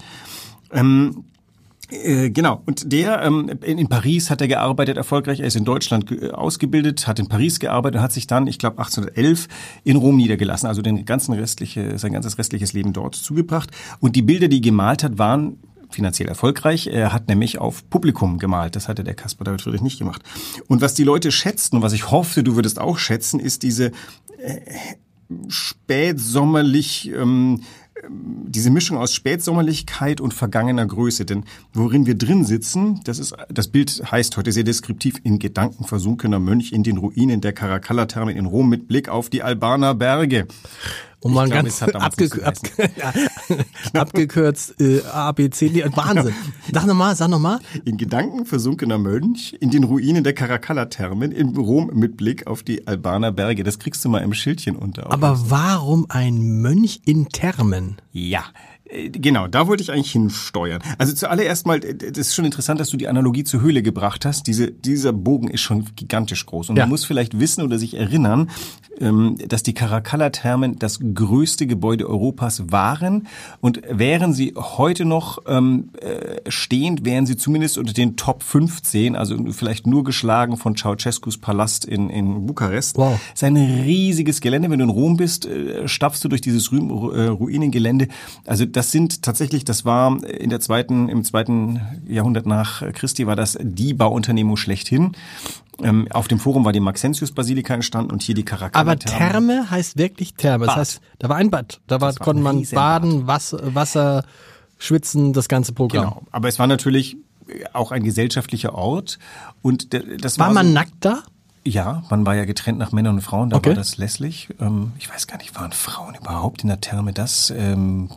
Ähm, 0.72 1.24
äh, 1.24 1.37
genau. 1.90 2.62
Und 2.66 2.92
der 2.92 3.22
ähm, 3.22 3.50
in, 3.62 3.88
Paris 3.88 4.30
hat 4.30 4.42
er 4.42 4.48
gearbeitet, 4.48 4.98
erfolgreich. 4.98 5.40
Er 5.40 5.48
ist 5.48 5.56
in 5.56 5.66
Deutschland 5.66 6.12
äh, 6.12 6.32
ausgebildet, 6.32 7.08
hat 7.08 7.20
in 7.20 7.28
Paris 7.28 7.60
gearbeitet, 7.60 8.02
hat 8.02 8.12
sich 8.12 8.28
dann, 8.28 8.48
ich 8.48 8.60
glaube, 8.60 8.80
1811 8.80 9.48
in 9.84 9.96
Rom 9.96 10.18
niedergelassen. 10.18 10.68
Also 10.68 10.82
den 10.82 11.06
ganzen 11.06 11.34
restliche, 11.34 11.98
sein 11.98 12.12
ganzes 12.12 12.38
restliches 12.38 12.74
Leben 12.74 12.94
dort 12.94 13.16
zugebracht. 13.16 13.72
Und 14.00 14.16
die 14.16 14.22
Bilder, 14.22 14.48
die 14.48 14.62
gemalt 14.62 15.04
hat, 15.04 15.18
waren 15.18 15.60
finanziell 15.90 16.28
erfolgreich. 16.28 16.88
Er 16.88 17.14
hat 17.14 17.30
nämlich 17.30 17.60
auf 17.60 17.90
Publikum 17.90 18.40
gemalt. 18.40 18.76
Das 18.76 18.88
hatte 18.88 19.04
der 19.04 19.14
Caspar 19.14 19.46
David 19.46 19.62
Friedrich 19.62 19.82
nicht 19.82 20.00
gemacht. 20.00 20.22
Und 20.68 20.82
was 20.82 20.94
die 20.94 21.04
Leute 21.04 21.32
schätzten 21.32 21.78
und 21.78 21.84
was 21.84 21.94
ich 21.94 22.12
hoffte, 22.12 22.44
du 22.44 22.56
würdest 22.56 22.80
auch 22.80 22.98
schätzen, 22.98 23.40
ist 23.40 23.64
diese 23.64 23.92
äh, 24.38 24.60
spätsommerlich 25.48 27.12
ähm, 27.14 27.62
diese 28.10 28.70
Mischung 28.70 28.98
aus 28.98 29.14
Spätsommerlichkeit 29.14 30.22
und 30.22 30.34
vergangener 30.34 30.86
Größe. 30.86 31.26
Denn 31.26 31.46
worin 31.74 32.06
wir 32.06 32.16
drin 32.16 32.46
sitzen, 32.46 33.02
das 33.04 33.20
ist, 33.20 33.36
das 33.50 33.68
Bild 33.68 34.04
heißt 34.12 34.38
heute 34.38 34.52
sehr 34.52 34.64
deskriptiv, 34.64 35.16
in 35.24 35.40
Gedanken 35.40 35.86
versunkener 35.86 36.40
Mönch 36.40 36.72
in 36.72 36.84
den 36.84 36.98
Ruinen 36.98 37.42
der 37.42 37.54
Caracalla-Therme 37.54 38.34
in 38.34 38.46
Rom 38.46 38.70
mit 38.70 38.88
Blick 38.88 39.10
auf 39.10 39.30
die 39.30 39.44
Albaner 39.44 39.96
Berge. 39.96 40.48
Und 41.20 41.34
man 41.34 41.50
ganz 41.50 41.82
abge 41.82 42.30
ab 42.46 42.56
ja, 42.96 43.14
abgekürzt 44.00 44.80
äh, 44.80 45.02
A, 45.12 45.32
B, 45.32 45.50
C, 45.50 45.70
D, 45.70 45.84
Wahnsinn. 45.96 46.36
Sag 46.72 46.86
nochmal, 46.86 47.16
sag 47.16 47.30
nochmal. 47.30 47.60
In 47.86 47.98
Gedanken 47.98 48.46
versunkener 48.46 49.00
Mönch 49.00 49.58
in 49.60 49.72
den 49.72 49.84
Ruinen 49.84 50.24
der 50.24 50.34
Caracalla-Thermen 50.34 51.32
in 51.32 51.58
Rom 51.58 51.90
mit 51.94 52.18
Blick 52.18 52.46
auf 52.46 52.62
die 52.62 52.86
Albaner 52.86 53.32
Berge. 53.32 53.64
Das 53.64 53.80
kriegst 53.80 54.06
du 54.06 54.10
mal 54.10 54.20
im 54.20 54.34
Schildchen 54.34 54.76
unter. 54.76 55.12
Aber 55.12 55.50
warum 55.50 56.06
ein 56.10 56.62
Mönch 56.62 57.02
in 57.06 57.30
Thermen? 57.30 57.98
Ja, 58.12 58.44
Genau, 58.90 59.48
da 59.48 59.68
wollte 59.68 59.84
ich 59.84 59.92
eigentlich 59.92 60.12
hinsteuern. 60.12 60.82
Also 60.98 61.14
zuallererst 61.14 61.66
mal, 61.66 61.84
äh, 61.84 61.96
das 61.96 62.28
ist 62.28 62.36
schon 62.36 62.46
interessant, 62.46 62.80
dass 62.80 62.90
du 62.90 62.98
die 62.98 63.08
Analogie 63.08 63.44
zur 63.44 63.62
Höhle 63.62 63.82
gebracht 63.82 64.26
hast. 64.26 64.48
Diese, 64.48 64.72
dieser 64.72 65.14
Bogen 65.14 65.50
ist 65.50 65.62
schon 65.62 65.86
gigantisch 65.96 66.46
groß. 66.46 66.70
Und 66.70 66.78
ja. 66.78 66.84
man 66.84 66.90
muss 66.90 67.04
vielleicht 67.04 67.40
wissen 67.40 67.64
oder 67.64 67.80
sich 67.80 67.96
erinnern, 67.96 68.50
ähm, 69.00 69.38
dass 69.48 69.64
die 69.64 69.74
Caracalla-Thermen 69.74 70.80
das 70.80 71.00
größte 71.14 71.68
Gebäude 71.68 72.08
Europas 72.08 72.72
waren. 72.72 73.28
Und 73.60 73.82
wären 73.90 74.34
sie 74.34 74.54
heute 74.56 75.06
noch 75.06 75.40
ähm, 75.48 75.90
äh, 76.00 76.50
stehend, 76.50 77.04
wären 77.04 77.26
sie 77.26 77.36
zumindest 77.36 77.78
unter 77.78 77.94
den 77.94 78.16
Top 78.16 78.44
15, 78.44 79.16
also 79.16 79.38
vielleicht 79.52 79.86
nur 79.86 80.04
geschlagen 80.04 80.56
von 80.56 80.76
Ceausescus 80.78 81.38
Palast 81.38 81.84
in, 81.84 82.10
in 82.10 82.46
Bukarest. 82.46 82.98
Wow. 82.98 83.20
Es 83.34 83.42
ist 83.42 83.44
ein 83.44 83.58
riesiges 83.58 84.40
Gelände. 84.40 84.70
Wenn 84.70 84.80
du 84.80 84.86
in 84.86 84.92
Rom 84.92 85.18
bist, 85.18 85.46
äh, 85.46 85.88
stapfst 85.88 86.24
du 86.24 86.30
durch 86.30 86.42
dieses 86.42 86.72
äh, 86.72 86.76
Ruinengelände. 86.76 88.08
Also 88.46 88.66
das 88.78 88.92
sind 88.92 89.24
tatsächlich, 89.24 89.66
das 89.66 89.86
war 89.86 90.24
in 90.24 90.52
der 90.52 90.60
zweiten, 90.60 91.10
im 91.10 91.24
zweiten 91.24 91.82
Jahrhundert 92.08 92.46
nach 92.46 92.84
Christi 92.94 93.26
war 93.26 93.36
das 93.36 93.58
die 93.60 93.96
Bauunternehmung 93.96 94.56
schlechthin. 94.56 95.14
Ähm, 95.82 96.08
auf 96.12 96.28
dem 96.28 96.40
Forum 96.40 96.64
war 96.64 96.74
die 96.74 96.80
Maxentius-Basilika 96.80 97.74
entstanden 97.74 98.12
und 98.12 98.22
hier 98.22 98.36
die 98.36 98.46
Caracalla. 98.46 98.80
Aber 98.80 99.00
Therme 99.00 99.72
heißt 99.72 99.98
wirklich 99.98 100.36
Therme. 100.36 100.68
Das 100.68 100.76
heißt, 100.76 101.02
da 101.18 101.28
war 101.28 101.38
ein 101.38 101.50
Bad. 101.50 101.82
Da 101.88 102.02
war, 102.02 102.14
konnte 102.14 102.44
man 102.44 102.64
baden, 102.72 103.26
Wasser, 103.26 103.74
Wasser, 103.74 104.24
schwitzen, 104.78 105.34
das 105.34 105.48
ganze 105.48 105.74
Programm. 105.74 106.04
Genau. 106.04 106.22
Aber 106.32 106.48
es 106.48 106.60
war 106.60 106.68
natürlich 106.68 107.18
auch 107.74 107.92
ein 107.92 108.04
gesellschaftlicher 108.04 108.76
Ort. 108.76 109.18
Und 109.64 109.92
das 110.22 110.38
war, 110.38 110.48
war 110.48 110.54
man 110.54 110.68
so, 110.68 110.74
nackt 110.74 110.94
da? 111.00 111.24
Ja, 111.66 112.04
man 112.12 112.28
war 112.28 112.36
ja 112.36 112.46
getrennt 112.46 112.78
nach 112.78 112.92
Männern 112.92 113.16
und 113.16 113.22
Frauen, 113.22 113.50
da 113.50 113.58
okay. 113.58 113.70
war 113.70 113.76
das 113.76 113.98
lässlich. 113.98 114.50
Ähm, 114.60 114.92
ich 115.00 115.10
weiß 115.10 115.26
gar 115.26 115.38
nicht, 115.38 115.56
waren 115.56 115.72
Frauen 115.72 116.14
überhaupt 116.14 116.62
in 116.62 116.70
der 116.70 116.80
Therme? 116.80 117.12
Das 117.12 117.50
ähm, 117.50 118.10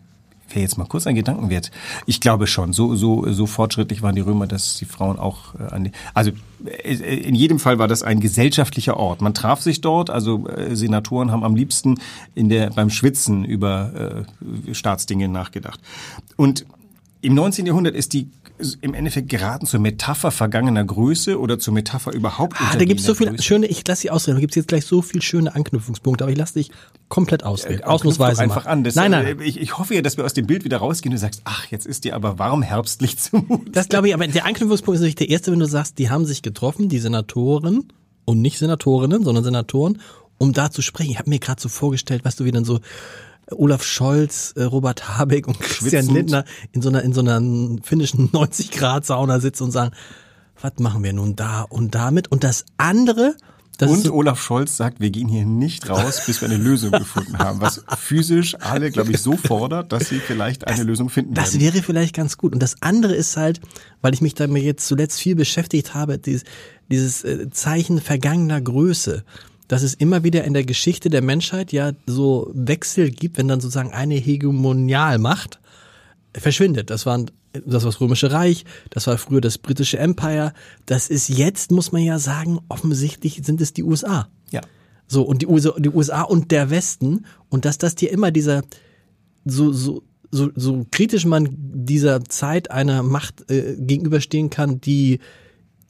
wäre 0.51 0.61
jetzt 0.61 0.79
mal 0.79 0.87
kurz 0.87 1.07
ein 1.07 1.15
Gedankenwert. 1.15 1.71
Ich 2.07 2.21
glaube 2.21 2.47
schon, 2.47 2.73
so, 2.73 2.95
so, 2.95 3.31
so 3.33 3.47
fortschrittlich 3.47 4.03
waren 4.03 4.15
die 4.15 4.21
Römer, 4.21 4.47
dass 4.47 4.77
die 4.77 4.85
Frauen 4.85 5.19
auch 5.19 5.55
äh, 5.55 5.75
an 5.75 5.85
die, 5.85 5.93
also 6.15 6.33
äh, 6.65 6.95
in 6.95 7.35
jedem 7.35 7.59
Fall 7.59 7.79
war 7.79 7.89
das 7.89 8.03
ein 8.03 8.21
gesellschaftlicher 8.21 8.97
Ort. 8.97 9.21
Man 9.21 9.35
traf 9.35 9.61
sich 9.61 9.81
dort, 9.81 10.11
also 10.11 10.49
äh, 10.49 10.75
Senatoren 10.77 11.31
haben 11.31 11.45
am 11.45 11.57
liebsten 11.57 11.99
in 12.35 12.49
der, 12.49 12.71
beim 12.71 12.91
Schwitzen 12.91 13.45
über 13.45 14.25
äh, 14.69 14.75
Staatsdinge 14.75 15.29
nachgedacht. 15.29 15.81
Und 16.37 16.67
im 17.23 17.35
19. 17.35 17.67
Jahrhundert 17.67 17.95
ist 17.95 18.13
die 18.13 18.29
im 18.81 18.95
Endeffekt 18.95 19.29
geraten 19.29 19.67
zur 19.67 19.81
Metapher 19.81 20.31
vergangener 20.31 20.85
Größe 20.85 21.39
oder 21.39 21.59
zur 21.59 21.75
Metapher 21.75 22.13
überhaupt. 22.13 22.57
Ah, 22.61 22.77
da 22.77 22.85
gibt's 22.85 23.05
so 23.05 23.15
viele 23.15 23.31
Größe. 23.31 23.43
schöne, 23.43 23.67
ich 23.67 23.87
lasse 23.87 24.03
dich 24.03 24.11
ausreden, 24.11 24.37
da 24.37 24.41
gibt's 24.41 24.57
jetzt 24.57 24.69
gleich 24.69 24.87
so 24.87 25.03
viele 25.03 25.23
schöne 25.23 25.55
Anknüpfungspunkte, 25.55 26.25
aber 26.25 26.33
ich 26.33 26.39
lasse 26.39 26.55
dich 26.55 26.71
komplett 27.09 27.45
ausreden. 27.45 27.81
Äh, 27.81 27.85
Ausnahmsweise. 27.85 28.41
einfach 28.43 28.67
an. 28.67 28.85
Das, 28.85 28.95
nein, 28.95 29.11
nein. 29.11 29.41
äh, 29.41 29.45
Ich, 29.45 29.61
ich 29.61 29.79
hoffe 29.79 29.95
ja, 29.95 30.03
dass 30.03 30.17
wir 30.17 30.25
aus 30.25 30.35
dem 30.35 30.47
Bild 30.47 30.65
wieder 30.65 30.79
rausgehen 30.79 31.13
und 31.13 31.17
du 31.17 31.21
sagst, 31.21 31.43
ach, 31.45 31.67
jetzt 31.71 31.87
ist 31.87 32.05
dir 32.05 32.15
aber 32.15 32.39
warm 32.39 32.63
herbstlich 32.63 33.19
zumut. 33.19 33.75
Das 33.75 33.89
glaube 33.89 34.09
ich, 34.09 34.15
aber 34.15 34.27
der 34.27 34.45
Anknüpfungspunkt 34.47 34.97
ist 34.97 35.01
natürlich 35.01 35.17
der 35.17 35.29
erste, 35.31 35.53
wenn 35.53 35.59
du 35.61 35.67
sagst, 35.67 35.99
die 35.99 36.11
haben 36.11 36.25
sich 36.25 36.43
getroffen, 36.43 36.89
die 36.89 36.99
Senatoren 36.99 37.93
und 38.25 38.41
nicht 38.41 38.59
Senatorinnen, 38.59 39.25
sondern 39.25 39.45
Senatoren, 39.45 40.01
um 40.39 40.53
da 40.53 40.71
zu 40.71 40.83
sprechen. 40.83 41.11
Ich 41.11 41.19
habe 41.19 41.29
mir 41.29 41.39
gerade 41.39 41.61
so 41.61 41.69
vorgestellt, 41.69 42.25
was 42.25 42.37
du 42.37 42.45
wie 42.45 42.53
dann 42.53 42.65
so 42.65 42.81
Olaf 43.53 43.83
Scholz, 43.85 44.53
äh, 44.57 44.63
Robert 44.65 45.17
Habeck 45.19 45.47
und 45.49 45.59
Christian 45.61 46.05
Schwitzend. 46.05 46.15
Lindner 46.15 46.45
in 46.73 46.83
so 46.83 46.89
einer 46.89 47.03
in 47.03 47.13
so 47.13 47.21
einer 47.21 47.41
finnischen 47.83 48.29
90 48.33 48.71
Grad 48.71 49.07
Sauna 49.07 49.41
sitzen 49.41 49.65
und 49.65 49.71
sagen, 49.71 49.95
was 50.61 50.73
machen 50.79 51.03
wir 51.03 51.13
nun 51.13 51.37
da 51.37 51.63
und 51.63 51.95
damit? 51.95 52.29
Und 52.31 52.45
das 52.45 52.65
andere, 52.77 53.35
das 53.79 53.91
Und 53.91 54.05
so, 54.05 54.13
Olaf 54.13 54.43
Scholz 54.43 54.77
sagt, 54.77 55.01
wir 55.01 55.09
gehen 55.09 55.27
hier 55.29 55.47
nicht 55.47 55.89
raus, 55.89 56.21
bis 56.27 56.43
wir 56.43 56.49
eine 56.51 56.59
Lösung 56.59 56.91
gefunden 56.91 57.39
haben, 57.39 57.63
was 57.63 57.83
physisch 57.99 58.55
alle, 58.61 58.91
glaube 58.91 59.11
ich, 59.13 59.21
so 59.23 59.39
fordert, 59.39 59.91
dass 59.91 60.11
sie 60.11 60.19
vielleicht 60.19 60.67
eine 60.67 60.83
Lösung 60.83 61.09
finden 61.09 61.33
Das 61.33 61.55
werden. 61.55 61.63
wäre 61.63 61.83
vielleicht 61.83 62.15
ganz 62.15 62.37
gut. 62.37 62.53
Und 62.53 62.63
das 62.63 62.77
andere 62.83 63.15
ist 63.15 63.39
halt, 63.39 63.61
weil 64.03 64.13
ich 64.13 64.21
mich 64.21 64.35
damit 64.35 64.65
jetzt 64.65 64.87
zuletzt 64.87 65.19
viel 65.19 65.35
beschäftigt 65.35 65.95
habe, 65.95 66.19
dieses, 66.19 66.45
dieses 66.91 67.25
äh, 67.25 67.49
Zeichen 67.51 68.03
vergangener 68.03 68.61
Größe, 68.61 69.25
dass 69.71 69.85
es 69.85 69.95
immer 69.95 70.25
wieder 70.25 70.43
in 70.43 70.53
der 70.53 70.65
Geschichte 70.65 71.11
der 71.11 71.23
Menschheit 71.23 71.71
ja 71.71 71.93
so 72.05 72.51
Wechsel 72.53 73.09
gibt, 73.09 73.39
wenn 73.39 73.47
dann 73.47 73.61
sozusagen 73.61 73.93
eine 73.93 74.17
Hegemonialmacht 74.17 75.61
verschwindet. 76.35 76.91
Das 76.91 77.07
waren 77.07 77.31
das 77.53 77.85
war 77.85 77.91
das 77.91 78.01
Römische 78.01 78.33
Reich, 78.33 78.65
das 78.91 79.07
war 79.07 79.17
früher 79.17 79.41
das 79.41 79.59
britische 79.59 79.99
Empire. 79.99 80.55
Das 80.87 81.09
ist 81.09 81.29
jetzt, 81.29 81.71
muss 81.71 81.93
man 81.93 82.03
ja 82.03 82.19
sagen, 82.19 82.59
offensichtlich 82.69 83.43
sind 83.45 83.61
es 83.61 83.73
die 83.73 83.85
USA. 83.85 84.29
Ja. 84.51 84.61
So, 85.07 85.23
und 85.23 85.41
die 85.43 85.47
USA, 85.47 85.79
die 85.79 85.91
USA 85.91 86.23
und 86.23 86.51
der 86.51 86.71
Westen. 86.71 87.25
Und 87.49 87.65
dass 87.65 87.79
das 87.79 87.95
dir 87.95 88.11
immer 88.11 88.33
dieser, 88.33 88.63
so, 89.45 89.73
so, 89.73 90.03
so, 90.33 90.51
so 90.57 90.85
kritisch 90.91 91.27
man 91.27 91.49
dieser 91.53 92.25
Zeit 92.25 92.73
einer 92.73 93.05
Macht 93.05 93.49
äh, 93.49 93.77
gegenüberstehen 93.79 94.51
kann, 94.51 94.81
die 94.81 95.21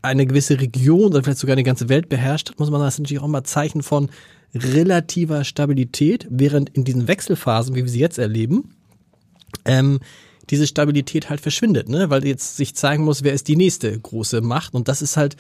eine 0.02 0.26
gewisse 0.26 0.60
Region 0.60 1.12
oder 1.12 1.22
vielleicht 1.22 1.38
sogar 1.38 1.54
eine 1.54 1.62
ganze 1.62 1.88
Welt 1.88 2.08
beherrscht, 2.08 2.52
muss 2.58 2.70
man 2.70 2.80
das 2.80 2.98
natürlich 2.98 3.22
auch 3.22 3.28
mal 3.28 3.44
Zeichen 3.44 3.82
von 3.82 4.08
relativer 4.54 5.44
Stabilität, 5.44 6.26
während 6.30 6.70
in 6.70 6.84
diesen 6.84 7.06
Wechselphasen, 7.06 7.74
wie 7.74 7.84
wir 7.84 7.90
sie 7.90 8.00
jetzt 8.00 8.18
erleben, 8.18 8.74
ähm, 9.64 10.00
diese 10.48 10.66
Stabilität 10.66 11.30
halt 11.30 11.40
verschwindet, 11.40 11.88
ne? 11.88 12.10
weil 12.10 12.26
jetzt 12.26 12.56
sich 12.56 12.74
zeigen 12.74 13.04
muss, 13.04 13.22
wer 13.22 13.32
ist 13.32 13.46
die 13.46 13.56
nächste 13.56 13.96
große 13.96 14.40
Macht. 14.40 14.74
Und 14.74 14.88
das 14.88 15.02
ist 15.02 15.16
halt, 15.16 15.36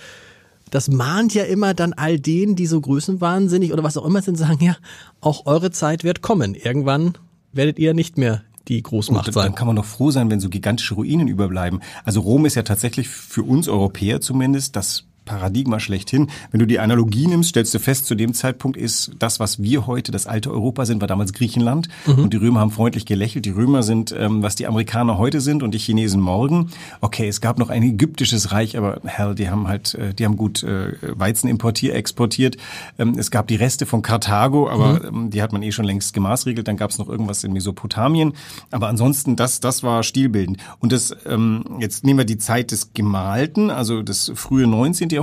das 0.70 0.88
mahnt 0.88 1.34
ja 1.34 1.44
immer 1.44 1.74
dann 1.74 1.92
all 1.92 2.20
denen, 2.20 2.54
die 2.54 2.66
so 2.66 2.80
größenwahnsinnig 2.80 3.72
oder 3.72 3.82
was 3.82 3.96
auch 3.96 4.06
immer 4.06 4.22
sind, 4.22 4.36
sagen, 4.36 4.64
ja, 4.64 4.76
auch 5.20 5.46
eure 5.46 5.72
Zeit 5.72 6.04
wird 6.04 6.22
kommen. 6.22 6.54
Irgendwann 6.54 7.14
werdet 7.52 7.80
ihr 7.80 7.94
nicht 7.94 8.18
mehr 8.18 8.44
die 8.76 8.82
Großmacht 8.82 9.28
Und 9.28 9.34
sein. 9.34 9.44
dann 9.44 9.54
kann 9.54 9.66
man 9.66 9.76
doch 9.76 9.84
froh 9.84 10.10
sein, 10.10 10.30
wenn 10.30 10.40
so 10.40 10.48
gigantische 10.48 10.94
Ruinen 10.94 11.28
überbleiben. 11.28 11.80
Also 12.04 12.20
Rom 12.20 12.46
ist 12.46 12.54
ja 12.54 12.62
tatsächlich 12.62 13.08
für 13.08 13.42
uns 13.42 13.68
Europäer 13.68 14.20
zumindest 14.20 14.76
das 14.76 15.04
Paradigma 15.24 15.78
schlechthin. 15.78 16.28
Wenn 16.50 16.60
du 16.60 16.66
die 16.66 16.80
Analogie 16.80 17.26
nimmst, 17.26 17.50
stellst 17.50 17.72
du 17.74 17.78
fest, 17.78 18.06
zu 18.06 18.14
dem 18.14 18.34
Zeitpunkt 18.34 18.76
ist 18.76 19.12
das, 19.18 19.38
was 19.38 19.62
wir 19.62 19.86
heute 19.86 20.12
das 20.12 20.26
alte 20.26 20.50
Europa 20.50 20.86
sind, 20.86 21.00
war 21.00 21.08
damals 21.08 21.32
Griechenland. 21.32 21.88
Und 22.06 22.32
die 22.32 22.36
Römer 22.36 22.60
haben 22.60 22.70
freundlich 22.70 23.06
gelächelt. 23.06 23.44
Die 23.44 23.50
Römer 23.50 23.82
sind, 23.82 24.14
ähm, 24.16 24.42
was 24.42 24.56
die 24.56 24.66
Amerikaner 24.66 25.18
heute 25.18 25.40
sind 25.40 25.62
und 25.62 25.72
die 25.72 25.78
Chinesen 25.78 26.20
morgen. 26.20 26.70
Okay, 27.00 27.28
es 27.28 27.40
gab 27.40 27.58
noch 27.58 27.70
ein 27.70 27.82
ägyptisches 27.82 28.52
Reich, 28.52 28.76
aber 28.76 29.00
hell, 29.04 29.34
die 29.34 29.48
haben 29.48 29.68
halt, 29.68 29.94
äh, 29.94 30.12
die 30.12 30.24
haben 30.24 30.36
gut 30.36 30.62
äh, 30.62 30.96
Weizen 31.00 31.48
importiert, 31.48 31.94
exportiert. 31.94 32.56
Ähm, 32.98 33.14
es 33.16 33.30
gab 33.30 33.46
die 33.46 33.56
Reste 33.56 33.86
von 33.86 34.02
Karthago, 34.02 34.68
aber 34.68 35.04
ähm, 35.04 35.30
die 35.30 35.42
hat 35.42 35.52
man 35.52 35.62
eh 35.62 35.70
schon 35.70 35.84
längst 35.84 36.12
gemaßregelt. 36.12 36.66
Dann 36.66 36.76
gab 36.76 36.90
es 36.90 36.98
noch 36.98 37.08
irgendwas 37.08 37.44
in 37.44 37.52
Mesopotamien. 37.52 38.32
Aber 38.72 38.88
ansonsten, 38.88 39.36
das, 39.36 39.60
das 39.60 39.82
war 39.82 40.02
stilbildend. 40.02 40.58
Und 40.80 40.92
das, 40.92 41.14
ähm, 41.26 41.64
jetzt 41.78 42.04
nehmen 42.04 42.18
wir 42.18 42.26
die 42.26 42.38
Zeit 42.38 42.72
des 42.72 42.92
Gemalten, 42.94 43.70
also 43.70 44.02
das 44.02 44.32
frühe 44.34 44.66
19. 44.66 45.08
Jahrhundert. 45.10 45.19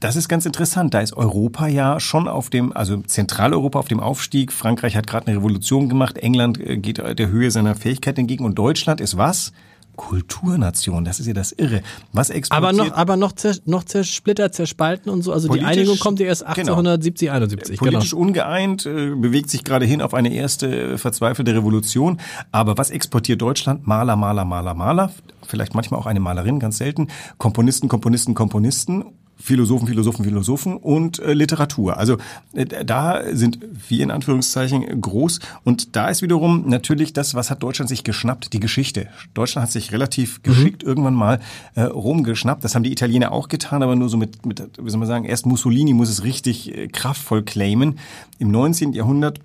Das 0.00 0.16
ist 0.16 0.28
ganz 0.28 0.46
interessant. 0.46 0.94
Da 0.94 1.00
ist 1.00 1.12
Europa 1.14 1.66
ja 1.66 2.00
schon 2.00 2.26
auf 2.26 2.48
dem, 2.48 2.74
also 2.74 2.96
Zentraleuropa 3.02 3.78
auf 3.78 3.88
dem 3.88 4.00
Aufstieg. 4.00 4.50
Frankreich 4.50 4.96
hat 4.96 5.06
gerade 5.06 5.26
eine 5.26 5.36
Revolution 5.36 5.90
gemacht. 5.90 6.16
England 6.16 6.58
äh, 6.58 6.78
geht 6.78 6.98
der 6.98 7.28
Höhe 7.28 7.50
seiner 7.50 7.74
Fähigkeit 7.74 8.18
entgegen. 8.18 8.44
Und 8.44 8.58
Deutschland 8.58 9.00
ist 9.02 9.18
was? 9.18 9.52
Kulturnation. 10.00 11.04
Das 11.04 11.20
ist 11.20 11.26
ja 11.26 11.34
das 11.34 11.52
Irre. 11.52 11.82
Was 12.14 12.30
exportiert? 12.30 12.70
Aber 12.70 12.72
noch, 12.72 12.96
aber 12.96 13.16
noch, 13.18 13.32
zer, 13.32 13.54
noch 13.66 13.84
zersplittert, 13.84 14.54
zerspalten 14.54 15.12
und 15.12 15.20
so. 15.20 15.30
Also 15.30 15.48
Politisch- 15.48 15.72
die 15.72 15.78
Einigung 15.78 15.98
kommt 15.98 16.20
ja 16.20 16.26
erst 16.26 16.40
genau. 16.40 16.72
1870, 16.72 17.30
71. 17.30 17.78
Genau. 17.78 17.90
Politisch 17.90 18.14
ungeeint, 18.14 18.86
äh, 18.86 19.10
bewegt 19.14 19.50
sich 19.50 19.62
gerade 19.62 19.84
hin 19.84 20.00
auf 20.00 20.14
eine 20.14 20.32
erste 20.32 20.92
äh, 20.94 20.98
verzweifelte 20.98 21.54
Revolution. 21.54 22.18
Aber 22.50 22.78
was 22.78 22.88
exportiert 22.90 23.42
Deutschland? 23.42 23.86
Maler, 23.86 24.16
Maler, 24.16 24.46
Maler, 24.46 24.72
Maler. 24.74 25.12
Vielleicht 25.46 25.74
manchmal 25.74 26.00
auch 26.00 26.06
eine 26.06 26.20
Malerin, 26.20 26.60
ganz 26.60 26.78
selten. 26.78 27.08
Komponisten, 27.36 27.88
Komponisten, 27.88 28.34
Komponisten. 28.34 29.04
Philosophen, 29.40 29.86
Philosophen, 29.86 30.24
Philosophen 30.24 30.76
und 30.76 31.18
äh, 31.18 31.32
Literatur. 31.32 31.96
Also 31.96 32.18
äh, 32.52 32.66
da 32.84 33.22
sind 33.32 33.58
wir 33.88 34.02
in 34.02 34.10
Anführungszeichen 34.10 35.00
groß. 35.00 35.40
Und 35.64 35.96
da 35.96 36.08
ist 36.08 36.22
wiederum 36.22 36.68
natürlich 36.68 37.12
das, 37.12 37.34
was 37.34 37.50
hat 37.50 37.62
Deutschland 37.62 37.88
sich 37.88 38.04
geschnappt? 38.04 38.52
Die 38.52 38.60
Geschichte. 38.60 39.08
Deutschland 39.34 39.64
hat 39.64 39.72
sich 39.72 39.92
relativ 39.92 40.42
geschickt 40.42 40.82
irgendwann 40.82 41.14
mal 41.14 41.40
äh, 41.74 41.82
Rom 41.82 42.22
geschnappt. 42.22 42.64
Das 42.64 42.74
haben 42.74 42.82
die 42.82 42.92
Italiener 42.92 43.32
auch 43.32 43.48
getan, 43.48 43.82
aber 43.82 43.96
nur 43.96 44.08
so 44.08 44.16
mit, 44.16 44.44
mit 44.46 44.60
wie 44.80 44.90
soll 44.90 44.98
man 44.98 45.08
sagen, 45.08 45.24
erst 45.24 45.46
Mussolini 45.46 45.94
muss 45.94 46.08
es 46.08 46.22
richtig 46.22 46.76
äh, 46.76 46.88
kraftvoll 46.88 47.42
claimen. 47.42 47.98
Im 48.38 48.50
19. 48.50 48.92
Jahrhundert 48.92 49.40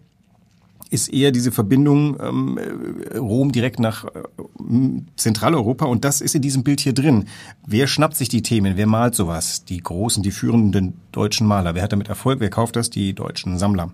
ist 0.90 1.08
eher 1.08 1.32
diese 1.32 1.52
Verbindung 1.52 2.18
ähm, 2.20 2.58
äh, 2.58 3.18
Rom 3.18 3.52
direkt 3.52 3.80
nach 3.80 4.06
äh, 4.06 4.10
Zentraleuropa 5.16 5.86
und 5.86 6.06
das 6.06 6.22
ist 6.22 6.36
in 6.36 6.42
diesem 6.42 6.64
Bild 6.64 6.80
hier 6.80 6.94
drin. 6.94 7.26
Wer 7.66 7.88
schnappt 7.88 8.16
sich 8.16 8.30
die 8.30 8.42
Themen? 8.42 8.78
Wer 8.78 8.88
malt 8.88 9.16
sowas? 9.16 9.66
Die 9.66 9.82
großen, 9.82 10.24
die 10.24 10.32
führenden 10.32 10.94
deutschen 11.12 11.48
Maler. 11.48 11.76
Wer 11.76 11.84
hat 11.84 11.92
damit 11.92 12.08
Erfolg? 12.08 12.40
Wer 12.40 12.50
kauft 12.50 12.76
das? 12.76 12.90
Die 12.90 13.14
deutschen 13.14 13.58
Sammler. 13.58 13.92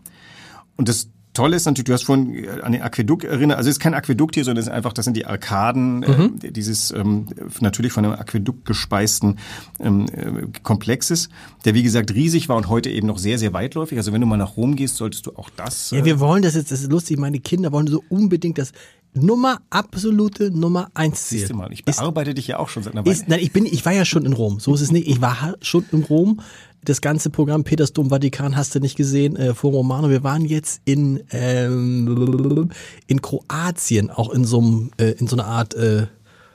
Und 0.77 0.89
das 0.89 1.09
Tolle 1.33 1.55
ist 1.55 1.65
natürlich, 1.65 1.85
du 1.85 1.93
hast 1.93 2.03
vorhin 2.03 2.43
äh, 2.43 2.61
an 2.61 2.73
den 2.73 2.81
Aquädukt 2.81 3.23
erinnert, 3.23 3.57
also 3.57 3.69
es 3.69 3.77
ist 3.77 3.79
kein 3.79 3.93
Aquädukt 3.93 4.35
hier, 4.35 4.43
sondern 4.43 4.61
es 4.61 4.67
ist 4.67 4.73
einfach, 4.73 4.91
das 4.91 5.05
sind 5.05 5.15
die 5.15 5.25
Arkaden 5.25 6.03
äh, 6.41 6.51
dieses 6.51 6.91
ähm, 6.91 7.27
natürlich 7.59 7.93
von 7.93 8.03
einem 8.03 8.15
Aquädukt 8.15 8.65
gespeisten 8.65 9.39
ähm, 9.79 10.07
äh, 10.07 10.59
Komplexes, 10.63 11.29
der 11.63 11.73
wie 11.73 11.83
gesagt 11.83 12.13
riesig 12.13 12.49
war 12.49 12.57
und 12.57 12.67
heute 12.67 12.89
eben 12.89 13.07
noch 13.07 13.17
sehr, 13.17 13.37
sehr 13.37 13.53
weitläufig. 13.53 13.97
Also 13.97 14.11
wenn 14.11 14.21
du 14.21 14.27
mal 14.27 14.37
nach 14.37 14.57
Rom 14.57 14.75
gehst, 14.75 14.97
solltest 14.97 15.25
du 15.25 15.31
auch 15.35 15.49
das. 15.55 15.91
Ja, 15.91 16.03
wir 16.03 16.19
wollen 16.19 16.41
das 16.41 16.55
jetzt, 16.55 16.71
das 16.71 16.81
ist 16.81 16.91
lustig, 16.91 17.17
meine 17.17 17.39
Kinder 17.39 17.71
wollen 17.71 17.87
so 17.87 18.03
unbedingt 18.09 18.57
das 18.57 18.73
Nummer, 19.13 19.61
absolute 19.69 20.51
Nummer 20.51 20.89
eins 20.93 21.27
Ziel. 21.27 21.39
Siehst 21.39 21.51
du 21.51 21.55
mal, 21.55 21.71
ich 21.73 21.83
bearbeite 21.83 22.33
dich 22.33 22.47
ja 22.47 22.59
auch 22.59 22.69
schon 22.69 22.83
seit 22.83 22.93
einer 22.93 23.05
Weile. 23.05 23.13
Ist, 23.13 23.27
nein, 23.27 23.39
ich 23.41 23.51
bin, 23.51 23.65
ich 23.65 23.85
war 23.85 23.91
ja 23.91 24.05
schon 24.05 24.25
in 24.25 24.33
Rom. 24.33 24.59
So 24.59 24.73
ist 24.73 24.81
es 24.81 24.91
nicht. 24.91 25.07
Ich 25.07 25.21
war 25.21 25.55
schon 25.61 25.85
in 25.91 26.03
Rom. 26.03 26.39
Das 26.83 27.01
ganze 27.01 27.29
Programm 27.29 27.63
Petersdom, 27.63 28.09
Vatikan 28.09 28.55
hast 28.55 28.73
du 28.73 28.79
nicht 28.79 28.95
gesehen, 28.95 29.35
äh, 29.35 29.53
Forum 29.53 29.75
Romano. 29.75 30.09
Wir 30.09 30.23
waren 30.23 30.45
jetzt 30.45 30.81
in 30.83 31.23
ähm, 31.31 32.69
in 33.05 33.21
Kroatien, 33.21 34.09
auch 34.09 34.31
in 34.31 34.45
so 34.45 34.59
einem, 34.59 34.91
äh, 34.97 35.11
in 35.11 35.27
so 35.27 35.35
einer 35.35 35.45
Art 35.45 35.75
äh, 35.75 36.07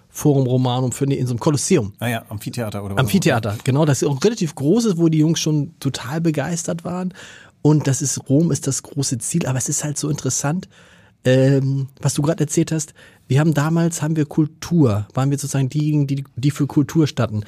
Forum 0.09 0.47
Romanum 0.47 0.92
für 0.92 1.06
nee, 1.06 1.14
in 1.14 1.26
so 1.26 1.33
einem 1.33 1.40
Kolosseum. 1.40 1.92
Ah 2.00 2.09
ja, 2.09 2.25
Amphitheater 2.28 2.83
oder 2.83 2.95
was? 2.95 3.00
Amphitheater, 3.00 3.56
genau, 3.62 3.85
das 3.85 4.02
ist 4.02 4.09
auch 4.09 4.23
relativ 4.25 4.54
groß 4.54 4.87
ist, 4.87 4.97
wo 4.97 5.09
die 5.09 5.18
Jungs 5.18 5.38
schon 5.38 5.78
total 5.78 6.21
begeistert 6.21 6.85
waren. 6.85 7.12
Und 7.62 7.87
das 7.87 8.00
ist, 8.00 8.28
Rom 8.28 8.50
ist 8.50 8.66
das 8.66 8.83
große 8.83 9.18
Ziel, 9.18 9.47
aber 9.47 9.59
es 9.59 9.68
ist 9.68 9.85
halt 9.85 9.99
so 9.99 10.09
interessant, 10.09 10.68
ähm, 11.25 11.88
was 12.00 12.14
du 12.14 12.23
gerade 12.23 12.45
erzählt 12.45 12.73
hast. 12.73 12.95
Wir 13.28 13.40
haben 13.40 13.54
damals, 13.54 14.02
haben 14.02 14.16
wir 14.16 14.25
Kultur, 14.25 15.06
waren 15.14 15.30
wir 15.30 15.38
sozusagen 15.38 15.68
diejenigen, 15.68 16.06
die, 16.06 16.25
die 16.37 16.50
für 16.50 16.66
Kultur 16.66 17.06
standen. 17.06 17.42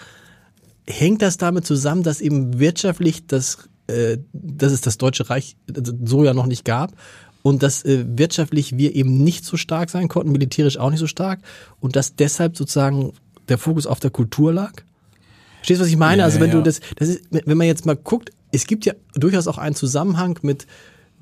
Hängt 0.88 1.22
das 1.22 1.36
damit 1.36 1.66
zusammen, 1.66 2.02
dass 2.02 2.20
eben 2.20 2.58
wirtschaftlich 2.58 3.26
das, 3.26 3.68
äh, 3.88 4.18
dass 4.32 4.72
es 4.72 4.80
das 4.80 4.96
Deutsche 4.98 5.28
Reich 5.28 5.56
so 6.04 6.24
ja 6.24 6.32
noch 6.32 6.46
nicht 6.46 6.64
gab 6.64 6.92
und 7.42 7.62
dass 7.62 7.84
äh, 7.84 8.04
wirtschaftlich 8.08 8.76
wir 8.76 8.94
eben 8.94 9.22
nicht 9.22 9.44
so 9.44 9.56
stark 9.56 9.90
sein 9.90 10.08
konnten, 10.08 10.32
militärisch 10.32 10.78
auch 10.78 10.90
nicht 10.90 11.00
so 11.00 11.06
stark 11.06 11.40
und 11.80 11.96
dass 11.96 12.16
deshalb 12.16 12.56
sozusagen 12.56 13.12
der 13.48 13.58
Fokus 13.58 13.86
auf 13.86 14.00
der 14.00 14.10
Kultur 14.10 14.52
lag? 14.52 14.72
Verstehst 15.56 15.80
du, 15.80 15.84
was 15.84 15.90
ich 15.90 15.96
meine? 15.96 16.20
Ja, 16.20 16.24
also 16.24 16.40
wenn 16.40 16.50
ja. 16.50 16.56
du 16.56 16.62
das, 16.62 16.80
das 16.96 17.08
ist, 17.08 17.22
wenn 17.30 17.58
man 17.58 17.66
jetzt 17.66 17.86
mal 17.86 17.96
guckt, 17.96 18.30
es 18.52 18.66
gibt 18.66 18.86
ja 18.86 18.94
durchaus 19.14 19.46
auch 19.46 19.58
einen 19.58 19.74
Zusammenhang 19.74 20.38
mit 20.42 20.66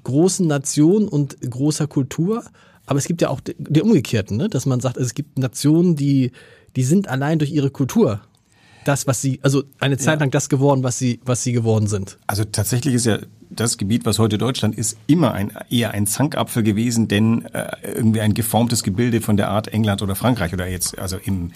großen 0.05 0.47
Nationen 0.47 1.09
und 1.09 1.41
großer 1.41 1.87
Kultur, 1.87 2.45
aber 2.87 2.99
es 2.99 3.07
gibt 3.07 3.23
ja 3.23 3.31
auch 3.31 3.41
die, 3.41 3.57
die 3.59 3.83
umgekehrten, 3.83 4.37
ne? 4.37 4.49
dass 4.49 4.67
man 4.67 4.81
sagt, 4.81 4.97
es 4.97 5.15
gibt 5.15 5.39
Nationen, 5.39 5.97
die, 5.97 6.31
die 6.77 6.85
sind 6.85 7.09
allein 7.09 7.39
durch 7.39 7.51
ihre 7.51 7.71
Kultur 7.71 8.21
das, 8.87 9.07
was 9.07 9.21
sie, 9.21 9.40
also 9.43 9.64
eine 9.81 9.99
Zeit 9.99 10.21
lang 10.21 10.31
das 10.31 10.49
geworden, 10.49 10.83
was 10.83 10.99
sie, 10.99 11.21
was 11.25 11.43
sie 11.43 11.52
geworden 11.52 11.87
sind. 11.87 12.19
Also 12.26 12.45
tatsächlich 12.45 12.95
ist 12.95 13.07
ja 13.07 13.19
das 13.50 13.78
Gebiet, 13.78 14.05
was 14.05 14.19
heute 14.19 14.38
Deutschland 14.38 14.76
ist, 14.76 14.97
immer 15.07 15.33
ein, 15.33 15.52
eher 15.71 15.93
ein 15.93 16.07
Zankapfel 16.07 16.62
gewesen, 16.62 17.09
denn 17.09 17.45
äh, 17.47 17.69
irgendwie 17.95 18.21
ein 18.21 18.35
geformtes 18.35 18.83
Gebilde 18.83 19.21
von 19.21 19.37
der 19.37 19.49
Art 19.49 19.69
England 19.69 20.02
oder 20.02 20.14
Frankreich 20.14 20.52
oder 20.52 20.66
jetzt 20.66 20.99
also 20.99 21.16
im 21.23 21.52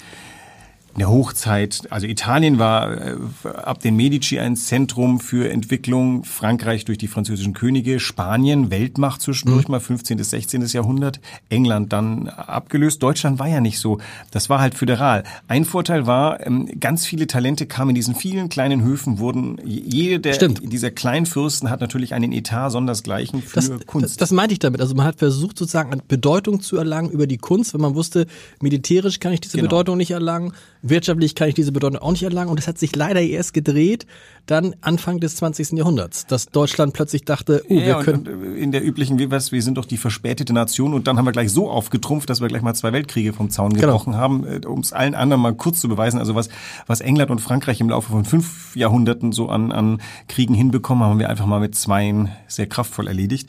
in 0.94 0.98
der 0.98 1.08
Hochzeit, 1.08 1.82
also 1.90 2.06
Italien 2.06 2.58
war 2.58 2.90
äh, 2.90 3.16
ab 3.44 3.80
den 3.80 3.94
Medici 3.94 4.40
ein 4.40 4.56
Zentrum 4.56 5.20
für 5.20 5.48
Entwicklung, 5.48 6.24
Frankreich 6.24 6.84
durch 6.84 6.98
die 6.98 7.06
französischen 7.06 7.52
Könige, 7.52 8.00
Spanien 8.00 8.70
Weltmacht 8.70 9.22
zwischendurch 9.22 9.68
mhm. 9.68 9.72
mal 9.72 9.80
15. 9.80 10.16
bis 10.16 10.30
16. 10.30 10.66
Jahrhundert, 10.66 11.20
England 11.48 11.92
dann 11.92 12.28
abgelöst. 12.28 13.02
Deutschland 13.02 13.38
war 13.38 13.46
ja 13.46 13.60
nicht 13.60 13.78
so. 13.78 13.98
Das 14.32 14.50
war 14.50 14.60
halt 14.60 14.74
föderal. 14.74 15.22
Ein 15.46 15.64
Vorteil 15.64 16.08
war, 16.08 16.44
ähm, 16.44 16.68
ganz 16.80 17.06
viele 17.06 17.28
Talente 17.28 17.66
kamen 17.66 17.90
in 17.90 17.94
diesen 17.94 18.16
vielen 18.16 18.48
kleinen 18.48 18.82
Höfen, 18.82 19.20
wurden 19.20 19.58
jede 19.64 20.18
der, 20.18 20.34
Stimmt. 20.34 20.60
dieser 20.72 20.90
kleinen 20.90 21.26
Fürsten 21.26 21.70
hat 21.70 21.80
natürlich 21.80 22.14
einen 22.14 22.32
Etat 22.32 22.70
sondersgleichen 22.70 23.42
für 23.42 23.54
das, 23.54 23.70
Kunst. 23.86 24.04
Das, 24.04 24.16
das 24.16 24.30
meinte 24.32 24.54
ich 24.54 24.58
damit. 24.58 24.80
Also 24.80 24.96
man 24.96 25.06
hat 25.06 25.18
versucht 25.18 25.56
sozusagen 25.56 26.00
Bedeutung 26.08 26.60
zu 26.60 26.76
erlangen 26.76 27.10
über 27.10 27.28
die 27.28 27.38
Kunst, 27.38 27.74
wenn 27.74 27.80
man 27.80 27.94
wusste, 27.94 28.26
militärisch 28.60 29.20
kann 29.20 29.32
ich 29.32 29.40
diese 29.40 29.56
genau. 29.56 29.68
Bedeutung 29.68 29.96
nicht 29.96 30.10
erlangen 30.10 30.52
Wirtschaftlich 30.90 31.34
kann 31.34 31.48
ich 31.48 31.54
diese 31.54 31.72
Bedeutung 31.72 32.00
auch 32.00 32.10
nicht 32.10 32.22
erlangen. 32.22 32.50
Und 32.50 32.58
es 32.58 32.68
hat 32.68 32.78
sich 32.78 32.94
leider 32.94 33.20
erst 33.20 33.54
gedreht, 33.54 34.06
dann 34.46 34.74
Anfang 34.80 35.20
des 35.20 35.36
20. 35.36 35.72
Jahrhunderts, 35.72 36.26
dass 36.26 36.46
Deutschland 36.46 36.92
plötzlich 36.92 37.24
dachte, 37.24 37.62
oh, 37.68 37.74
ja, 37.74 37.98
wir 37.98 38.04
können. 38.04 38.26
Äh, 38.26 38.60
in 38.60 38.72
der 38.72 38.84
üblichen, 38.84 39.18
wie 39.18 39.30
was, 39.30 39.52
wir 39.52 39.62
sind 39.62 39.78
doch 39.78 39.84
die 39.84 39.96
verspätete 39.96 40.52
Nation 40.52 40.92
und 40.92 41.06
dann 41.06 41.16
haben 41.16 41.24
wir 41.24 41.32
gleich 41.32 41.50
so 41.50 41.70
aufgetrumpft, 41.70 42.28
dass 42.28 42.40
wir 42.40 42.48
gleich 42.48 42.62
mal 42.62 42.74
zwei 42.74 42.92
Weltkriege 42.92 43.32
vom 43.32 43.50
Zaun 43.50 43.72
genau. 43.72 43.86
gebrochen 43.86 44.12
genau. 44.12 44.22
haben, 44.22 44.46
äh, 44.46 44.66
um 44.66 44.80
es 44.80 44.92
allen 44.92 45.14
anderen 45.14 45.40
mal 45.40 45.54
kurz 45.54 45.80
zu 45.80 45.88
beweisen. 45.88 46.18
Also 46.18 46.34
was, 46.34 46.48
was 46.86 47.00
England 47.00 47.30
und 47.30 47.40
Frankreich 47.40 47.80
im 47.80 47.90
Laufe 47.90 48.10
von 48.10 48.24
fünf 48.24 48.74
Jahrhunderten 48.74 49.32
so 49.32 49.48
an, 49.48 49.72
an 49.72 50.02
Kriegen 50.28 50.54
hinbekommen, 50.54 51.04
haben 51.04 51.18
wir 51.18 51.30
einfach 51.30 51.46
mal 51.46 51.60
mit 51.60 51.74
zweien 51.74 52.30
sehr 52.48 52.66
kraftvoll 52.66 53.06
erledigt. 53.06 53.48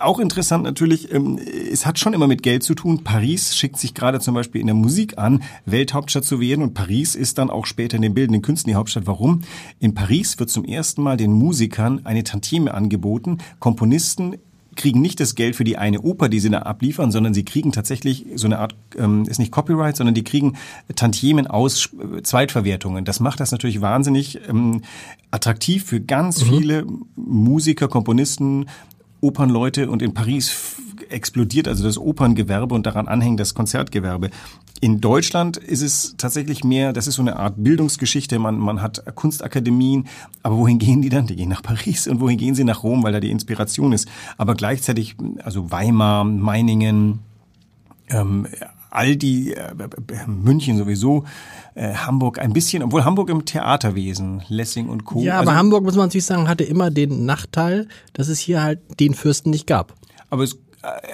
Auch 0.00 0.20
interessant 0.20 0.62
natürlich, 0.62 1.12
ähm, 1.12 1.38
es 1.38 1.84
hat 1.84 1.98
schon 1.98 2.12
immer 2.12 2.28
mit 2.28 2.42
Geld 2.42 2.62
zu 2.62 2.74
tun. 2.74 3.02
Paris 3.02 3.56
schickt 3.56 3.78
sich 3.78 3.94
gerade 3.94 4.20
zum 4.20 4.34
Beispiel 4.34 4.60
in 4.60 4.68
der 4.68 4.76
Musik 4.76 5.18
an, 5.18 5.42
Welthauptstadt 5.66 6.24
zu 6.24 6.40
werden 6.40 6.62
und 6.62 6.74
Paris 6.74 7.16
ist 7.16 7.38
dann 7.38 7.50
auch 7.50 7.66
später 7.66 7.96
in 7.96 8.02
den 8.02 8.14
bildenden 8.14 8.42
Künsten 8.42 8.70
die 8.70 8.76
Hauptstadt. 8.76 9.06
Warum? 9.06 9.42
In 9.80 9.94
Paris 9.94 10.38
wird 10.38 10.50
zum 10.50 10.64
ersten 10.64 11.02
Mal 11.02 11.16
den 11.16 11.32
Musikern 11.32 12.02
eine 12.04 12.22
Tantieme 12.22 12.74
angeboten. 12.74 13.38
Komponisten 13.58 14.36
kriegen 14.76 15.00
nicht 15.00 15.18
das 15.18 15.34
Geld 15.34 15.56
für 15.56 15.64
die 15.64 15.76
eine 15.76 16.00
Oper, 16.00 16.28
die 16.28 16.38
sie 16.38 16.50
da 16.50 16.60
abliefern, 16.60 17.10
sondern 17.10 17.34
sie 17.34 17.44
kriegen 17.44 17.72
tatsächlich 17.72 18.24
so 18.36 18.46
eine 18.46 18.60
Art, 18.60 18.76
ähm, 18.96 19.24
ist 19.28 19.38
nicht 19.38 19.50
Copyright, 19.50 19.96
sondern 19.96 20.14
die 20.14 20.22
kriegen 20.24 20.56
Tantiemen 20.94 21.48
aus 21.48 21.90
äh, 22.16 22.22
Zweitverwertungen. 22.22 23.04
Das 23.04 23.18
macht 23.18 23.40
das 23.40 23.50
natürlich 23.50 23.80
wahnsinnig 23.80 24.38
ähm, 24.48 24.82
attraktiv 25.32 25.84
für 25.84 26.00
ganz 26.00 26.44
mhm. 26.44 26.48
viele 26.48 26.86
Musiker, 27.16 27.88
Komponisten, 27.88 28.66
Opernleute 29.20 29.90
und 29.90 30.02
in 30.02 30.14
Paris 30.14 30.76
explodiert 31.10 31.68
also 31.68 31.84
das 31.84 31.98
Operngewerbe 31.98 32.74
und 32.74 32.86
daran 32.86 33.08
anhängt 33.08 33.40
das 33.40 33.54
Konzertgewerbe. 33.54 34.30
In 34.80 35.00
Deutschland 35.00 35.56
ist 35.56 35.82
es 35.82 36.14
tatsächlich 36.18 36.62
mehr, 36.62 36.92
das 36.92 37.08
ist 37.08 37.16
so 37.16 37.22
eine 37.22 37.36
Art 37.36 37.54
Bildungsgeschichte, 37.56 38.38
man, 38.38 38.58
man 38.58 38.80
hat 38.80 39.02
Kunstakademien, 39.16 40.06
aber 40.42 40.56
wohin 40.56 40.78
gehen 40.78 41.02
die 41.02 41.08
dann? 41.08 41.26
Die 41.26 41.34
gehen 41.34 41.48
nach 41.48 41.62
Paris 41.62 42.06
und 42.06 42.20
wohin 42.20 42.38
gehen 42.38 42.54
sie 42.54 42.64
nach 42.64 42.84
Rom, 42.84 43.02
weil 43.02 43.12
da 43.12 43.20
die 43.20 43.30
Inspiration 43.30 43.92
ist. 43.92 44.08
Aber 44.36 44.54
gleichzeitig, 44.54 45.16
also 45.42 45.70
Weimar, 45.70 46.24
Meiningen, 46.24 47.20
ähm, 48.10 48.46
all 48.90 49.16
die, 49.16 49.54
äh, 49.54 49.74
München 50.26 50.78
sowieso, 50.78 51.24
äh, 51.74 51.94
Hamburg 51.94 52.38
ein 52.38 52.52
bisschen, 52.52 52.82
obwohl 52.82 53.04
Hamburg 53.04 53.30
im 53.30 53.44
Theaterwesen, 53.44 54.42
Lessing 54.48 54.88
und 54.88 55.04
Co. 55.04 55.20
Ja, 55.20 55.38
aber 55.38 55.50
also, 55.50 55.58
Hamburg, 55.58 55.84
muss 55.84 55.96
man 55.96 56.06
natürlich 56.06 56.26
sagen, 56.26 56.48
hatte 56.48 56.64
immer 56.64 56.90
den 56.90 57.26
Nachteil, 57.26 57.88
dass 58.12 58.28
es 58.28 58.38
hier 58.38 58.62
halt 58.62 58.80
den 59.00 59.14
Fürsten 59.14 59.50
nicht 59.50 59.66
gab. 59.66 59.94
Aber 60.30 60.42
es 60.42 60.54
äh, 60.54 60.58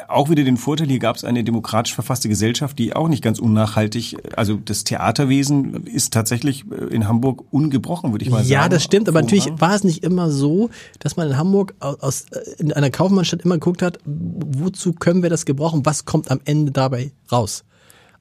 auch 0.09 0.29
wieder 0.29 0.45
den 0.45 0.57
Vorteil, 0.59 0.89
hier 0.89 0.99
gab 0.99 1.17
es 1.17 1.25
eine 1.25 1.43
demokratisch 1.43 1.95
verfasste 1.95 2.29
Gesellschaft, 2.29 2.79
die 2.79 2.95
auch 2.95 3.09
nicht 3.09 3.23
ganz 3.23 3.39
unnachhaltig, 3.39 4.17
also 4.37 4.57
das 4.57 4.85
Theaterwesen 4.85 5.87
ist 5.87 6.13
tatsächlich 6.13 6.65
äh, 6.71 6.95
in 6.95 7.09
Hamburg 7.09 7.45
ungebrochen, 7.51 8.13
würde 8.13 8.25
ich 8.25 8.31
mal 8.31 8.39
sagen. 8.39 8.49
Ja, 8.49 8.69
das 8.69 8.83
stimmt, 8.83 9.09
aber 9.09 9.23
natürlich 9.23 9.51
war 9.59 9.75
es 9.75 9.83
nicht 9.83 10.05
immer 10.05 10.31
so, 10.31 10.71
dass 10.99 11.17
man 11.17 11.29
in 11.29 11.37
Hamburg 11.39 11.75
aus, 11.81 12.27
in 12.59 12.73
einer 12.73 12.91
Kaufmannstadt 12.91 13.43
immer 13.43 13.55
geguckt 13.55 13.81
hat, 13.81 13.99
wozu 14.05 14.93
können 14.93 15.23
wir 15.23 15.31
das 15.31 15.47
gebrauchen, 15.47 15.87
was 15.87 16.05
kommt 16.05 16.31
am 16.31 16.41
Ende 16.45 16.71
dabei 16.71 17.13
raus. 17.33 17.65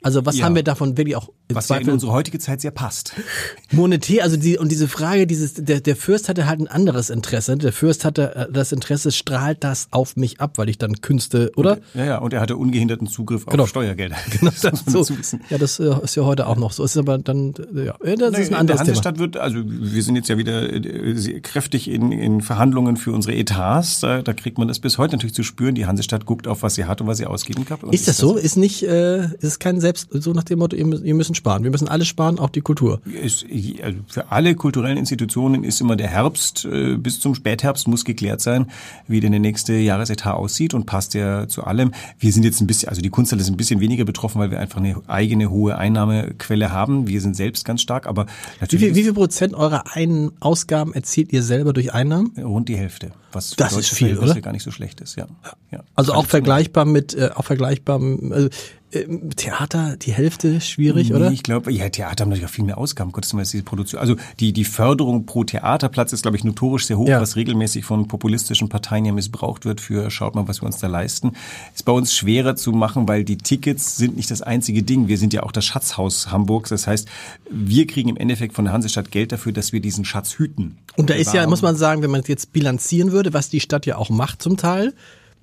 Also 0.04 0.26
was 0.26 0.38
ja. 0.38 0.46
haben 0.46 0.56
wir 0.56 0.64
davon 0.64 0.98
wirklich 0.98 1.16
auch 1.16 1.30
was 1.50 1.70
ja 1.70 1.78
in 1.78 1.90
unsere 1.90 2.12
heutige 2.12 2.40
Zeit 2.40 2.62
sehr 2.62 2.72
passt. 2.72 3.14
Monetär, 3.72 4.24
also 4.24 4.38
die 4.38 4.58
und 4.58 4.72
diese 4.72 4.88
Frage, 4.88 5.28
dieses 5.28 5.54
der 5.54 5.82
der 5.82 5.96
Fürst 5.96 6.30
hatte 6.30 6.48
halt 6.48 6.60
ein 6.60 6.68
anderes 6.68 7.10
Interesse. 7.10 7.58
Der 7.58 7.74
Fürst 7.74 8.06
hatte 8.06 8.36
äh, 8.36 8.52
das 8.52 8.72
Interesse, 8.72 9.12
strahlt 9.12 9.64
das 9.64 9.88
auf 9.92 10.16
mich 10.16 10.40
ab, 10.40 10.58
weil 10.58 10.70
ich 10.70 10.78
dann 10.78 11.02
Künste, 11.02 11.52
oder? 11.56 11.74
Und, 11.74 11.84
ja, 11.96 12.06
ja, 12.06 12.18
und 12.20 12.34
er 12.34 12.42
hatte 12.42 12.58
ungehinderten 12.58 13.08
Zugriff 13.08 13.46
genau. 13.46 13.64
auf 13.64 13.70
Steuergelder. 13.70 14.16
Genau, 14.34 14.52
das, 14.62 14.84
so. 14.86 15.06
Ja, 15.50 15.58
das 15.58 15.80
äh, 15.80 15.94
ist 16.04 16.16
ja 16.16 16.24
heute 16.24 16.48
auch 16.48 16.56
noch 16.56 16.72
so. 16.72 16.84
Ist 16.84 16.98
aber 16.98 17.18
dann 17.18 17.54
ja, 17.74 17.96
das 18.02 18.32
nee, 18.32 18.42
ist 18.42 18.52
ein 18.52 18.56
anderes 18.56 18.82
in 18.82 18.86
der 18.86 18.96
Hansestadt 18.96 19.16
Thema. 19.16 19.20
wird 19.20 19.38
also 19.38 19.60
wir 19.64 20.02
sind 20.02 20.16
jetzt 20.16 20.30
ja 20.30 20.38
wieder 20.38 20.74
äh, 20.74 21.40
kräftig 21.42 21.90
in, 21.90 22.12
in 22.12 22.42
Verhandlungen 22.42 22.98
für 22.98 23.12
unsere 23.12 23.36
Etats, 23.36 24.00
da, 24.00 24.22
da 24.22 24.34
kriegt 24.34 24.58
man 24.58 24.68
das 24.68 24.80
bis 24.80 24.98
heute 24.98 25.16
natürlich 25.16 25.36
zu 25.36 25.44
spüren. 25.44 25.76
Die 25.76 25.86
Hansestadt 25.86 26.26
guckt 26.26 26.48
auf 26.48 26.64
was 26.64 26.76
sie 26.76 26.86
hat 26.86 27.02
und 27.02 27.08
was 27.08 27.18
sie 27.18 27.26
ausgeben 27.26 27.66
kann. 27.66 27.80
Ist 27.92 28.08
das 28.08 28.18
so? 28.18 28.36
Ist 28.36 28.58
nicht 28.58 28.84
äh, 28.84 29.28
ist 29.40 29.60
kein 29.60 29.80
selbst 29.80 29.93
so 29.98 30.34
nach 30.34 30.44
dem 30.44 30.60
Motto, 30.60 30.76
ihr 30.76 31.16
müssen 31.16 31.36
sparen. 31.36 31.64
Wir 31.64 31.72
müssen 31.72 31.88
alle 31.88 32.06
sparen, 32.06 32.40
auch 32.40 32.50
die 32.50 32.62
Kultur. 32.62 33.02
Ist, 33.06 33.46
also 33.82 34.00
für 34.08 34.32
alle 34.32 34.56
kulturellen 34.56 34.98
Institutionen 34.98 35.64
ist 35.64 35.82
immer 35.82 35.96
der 35.96 36.08
Herbst 36.08 36.66
äh, 36.66 36.98
bis 36.98 37.20
zum 37.20 37.36
Spätherbst 37.36 37.88
muss 37.88 38.06
geklärt 38.06 38.42
sein, 38.42 38.68
wie 39.08 39.20
denn 39.20 39.32
der 39.32 39.42
nächste 39.42 39.74
Jahresetat 39.74 40.36
aussieht 40.36 40.74
und 40.74 40.86
passt 40.86 41.14
ja 41.14 41.48
zu 41.48 41.64
allem. 41.64 41.92
Wir 42.20 42.32
sind 42.32 42.44
jetzt 42.44 42.62
ein 42.62 42.68
bisschen, 42.68 42.90
also 42.90 43.02
die 43.02 43.10
Kunsthalle 43.10 43.42
ist 43.42 43.50
ein 43.50 43.58
bisschen 43.58 43.80
weniger 43.80 44.06
betroffen, 44.06 44.40
weil 44.40 44.52
wir 44.52 44.60
einfach 44.60 44.78
eine 44.78 44.96
eigene 45.08 45.50
hohe 45.50 45.78
Einnahmequelle 45.78 46.72
haben. 46.72 47.08
Wir 47.08 47.22
sind 47.22 47.36
selbst 47.36 47.66
ganz 47.66 47.82
stark, 47.82 48.08
aber 48.08 48.26
natürlich. 48.60 48.82
Wie 48.82 48.86
viel, 48.88 48.96
wie 48.96 49.04
viel 49.04 49.14
Prozent 49.14 49.54
eurer 49.54 49.84
Ein 49.94 50.32
Ausgaben 50.40 50.94
erzielt 50.94 51.34
ihr 51.34 51.44
selber 51.44 51.74
durch 51.74 51.94
Einnahmen? 51.94 52.32
Rund 52.38 52.70
die 52.70 52.78
Hälfte. 52.78 53.12
Was 53.34 53.52
das 53.52 53.76
ist 53.76 53.94
viel, 53.94 54.18
oder? 54.18 54.40
gar 54.42 54.52
nicht 54.52 54.64
so 54.64 54.72
schlecht 54.72 55.02
ist, 55.02 55.16
ja. 55.16 55.28
ja. 55.72 55.84
Also 55.96 56.14
auch 56.14 56.26
vergleichbar 56.26 56.86
mit, 56.86 57.14
äh, 57.14 57.30
auch 57.36 57.46
vergleichbar, 57.46 58.00
also 58.32 58.50
ähm, 58.94 59.30
Theater 59.36 59.98
die 59.98 60.14
Hälfte 60.14 60.62
schwierig, 60.62 61.10
nee, 61.10 61.16
oder? 61.16 61.32
Ich 61.32 61.44
glaube, 61.44 61.72
ja, 61.72 61.90
Theater 61.90 62.24
haben 62.24 62.30
natürlich 62.30 62.50
auch 62.50 62.54
viel 62.54 62.66
mehr 62.66 62.78
Ausgaben. 62.78 63.12
Gottes 63.12 63.34
Willen, 63.34 63.44
diese 63.44 63.64
Produktion. 63.64 64.00
Also 64.00 64.16
die, 64.40 64.54
die 64.54 64.66
Förderung 64.66 65.26
pro 65.26 65.44
Theaterplatz 65.44 66.14
ist, 66.14 66.22
glaube 66.22 66.38
ich, 66.38 66.44
notorisch 66.44 66.86
sehr 66.86 66.98
hoch, 66.98 67.08
ja. 67.08 67.20
was 67.20 67.36
regelmäßig 67.36 67.86
von 67.86 68.08
populistischen 68.08 68.70
Parteien 68.70 69.06
ja 69.06 69.12
missbraucht 69.12 69.66
wird 69.66 69.82
für, 69.82 70.10
schaut 70.12 70.36
mal, 70.36 70.48
was 70.48 70.62
wir 70.62 70.68
uns 70.68 70.78
da 70.78 70.88
leisten. 70.88 71.34
Ist 71.74 71.86
bei 71.86 71.92
uns 71.92 72.16
schwerer 72.16 72.56
zu 72.56 72.72
machen, 72.72 73.08
weil 73.08 73.24
die 73.24 73.38
Tickets 73.38 73.98
sind 73.98 74.16
nicht 74.16 74.30
das 74.30 74.42
einzige 74.42 74.84
Ding. 74.84 75.08
Wir 75.08 75.18
sind 75.18 75.34
ja 75.34 75.44
auch 75.44 75.52
das 75.52 75.66
Schatzhaus 75.66 76.32
Hamburgs. 76.32 76.70
Das 76.70 76.88
heißt, 76.88 77.08
wir 77.50 77.88
kriegen 77.88 78.10
im 78.10 78.18
Endeffekt 78.18 78.54
von 78.54 78.66
der 78.66 78.74
Hansestadt 78.74 79.12
Geld 79.12 79.32
dafür, 79.32 79.52
dass 79.52 79.74
wir 79.74 79.80
diesen 79.80 80.06
Schatz 80.06 80.38
hüten. 80.38 80.78
Und 80.96 81.10
da 81.10 81.16
ist 81.16 81.34
ja, 81.34 81.48
muss 81.48 81.62
man 81.62 81.76
sagen, 81.76 82.04
wenn 82.04 82.12
man 82.12 82.22
jetzt 82.28 82.54
bilanzieren 82.54 83.12
würde, 83.12 83.23
was 83.32 83.50
die 83.50 83.60
Stadt 83.60 83.86
ja 83.86 83.96
auch 83.98 84.10
macht 84.10 84.42
zum 84.42 84.58
Teil, 84.58 84.94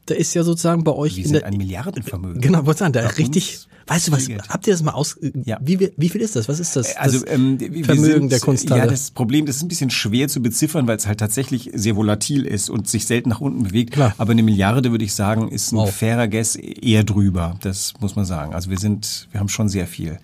da 0.06 0.14
ist 0.14 0.34
ja 0.34 0.42
sozusagen 0.42 0.84
bei 0.84 0.92
euch. 0.92 1.16
Wir 1.16 1.26
sind 1.26 1.44
ein 1.44 1.56
Milliardenvermögen. 1.56 2.40
Genau, 2.40 2.66
wollte 2.66 2.80
sagen, 2.80 2.92
da 2.92 3.00
ist 3.00 3.18
richtig. 3.18 3.60
Weißt 3.86 4.06
du 4.06 4.12
was? 4.12 4.28
Habt 4.48 4.66
ihr 4.68 4.72
das 4.72 4.82
mal 4.82 4.92
aus? 4.92 5.18
Ja. 5.44 5.58
Wie, 5.60 5.90
wie 5.96 6.08
viel 6.08 6.20
ist 6.20 6.36
das? 6.36 6.48
Was 6.48 6.60
ist 6.60 6.76
das? 6.76 6.96
Also 6.96 7.26
ähm, 7.26 7.58
Vermögen 7.58 8.20
sind, 8.20 8.32
der 8.32 8.38
Kunsthalle. 8.38 8.82
Ja, 8.82 8.86
das 8.86 9.10
Problem, 9.10 9.46
das 9.46 9.56
ist 9.56 9.62
ein 9.62 9.68
bisschen 9.68 9.90
schwer 9.90 10.28
zu 10.28 10.40
beziffern, 10.40 10.86
weil 10.86 10.96
es 10.96 11.08
halt 11.08 11.18
tatsächlich 11.18 11.70
sehr 11.74 11.96
volatil 11.96 12.46
ist 12.46 12.70
und 12.70 12.88
sich 12.88 13.06
selten 13.06 13.30
nach 13.30 13.40
unten 13.40 13.64
bewegt. 13.64 13.92
Klar. 13.92 14.14
Aber 14.16 14.30
eine 14.30 14.44
Milliarde 14.44 14.92
würde 14.92 15.04
ich 15.04 15.14
sagen, 15.14 15.48
ist 15.48 15.72
ein 15.72 15.78
wow. 15.78 15.92
fairer 15.92 16.28
Guess 16.28 16.54
eher 16.54 17.02
drüber. 17.02 17.56
Das 17.62 17.94
muss 17.98 18.14
man 18.14 18.24
sagen. 18.24 18.54
Also 18.54 18.70
wir 18.70 18.78
sind, 18.78 19.28
wir 19.32 19.40
haben 19.40 19.48
schon 19.48 19.68
sehr 19.68 19.88
viel. 19.88 20.20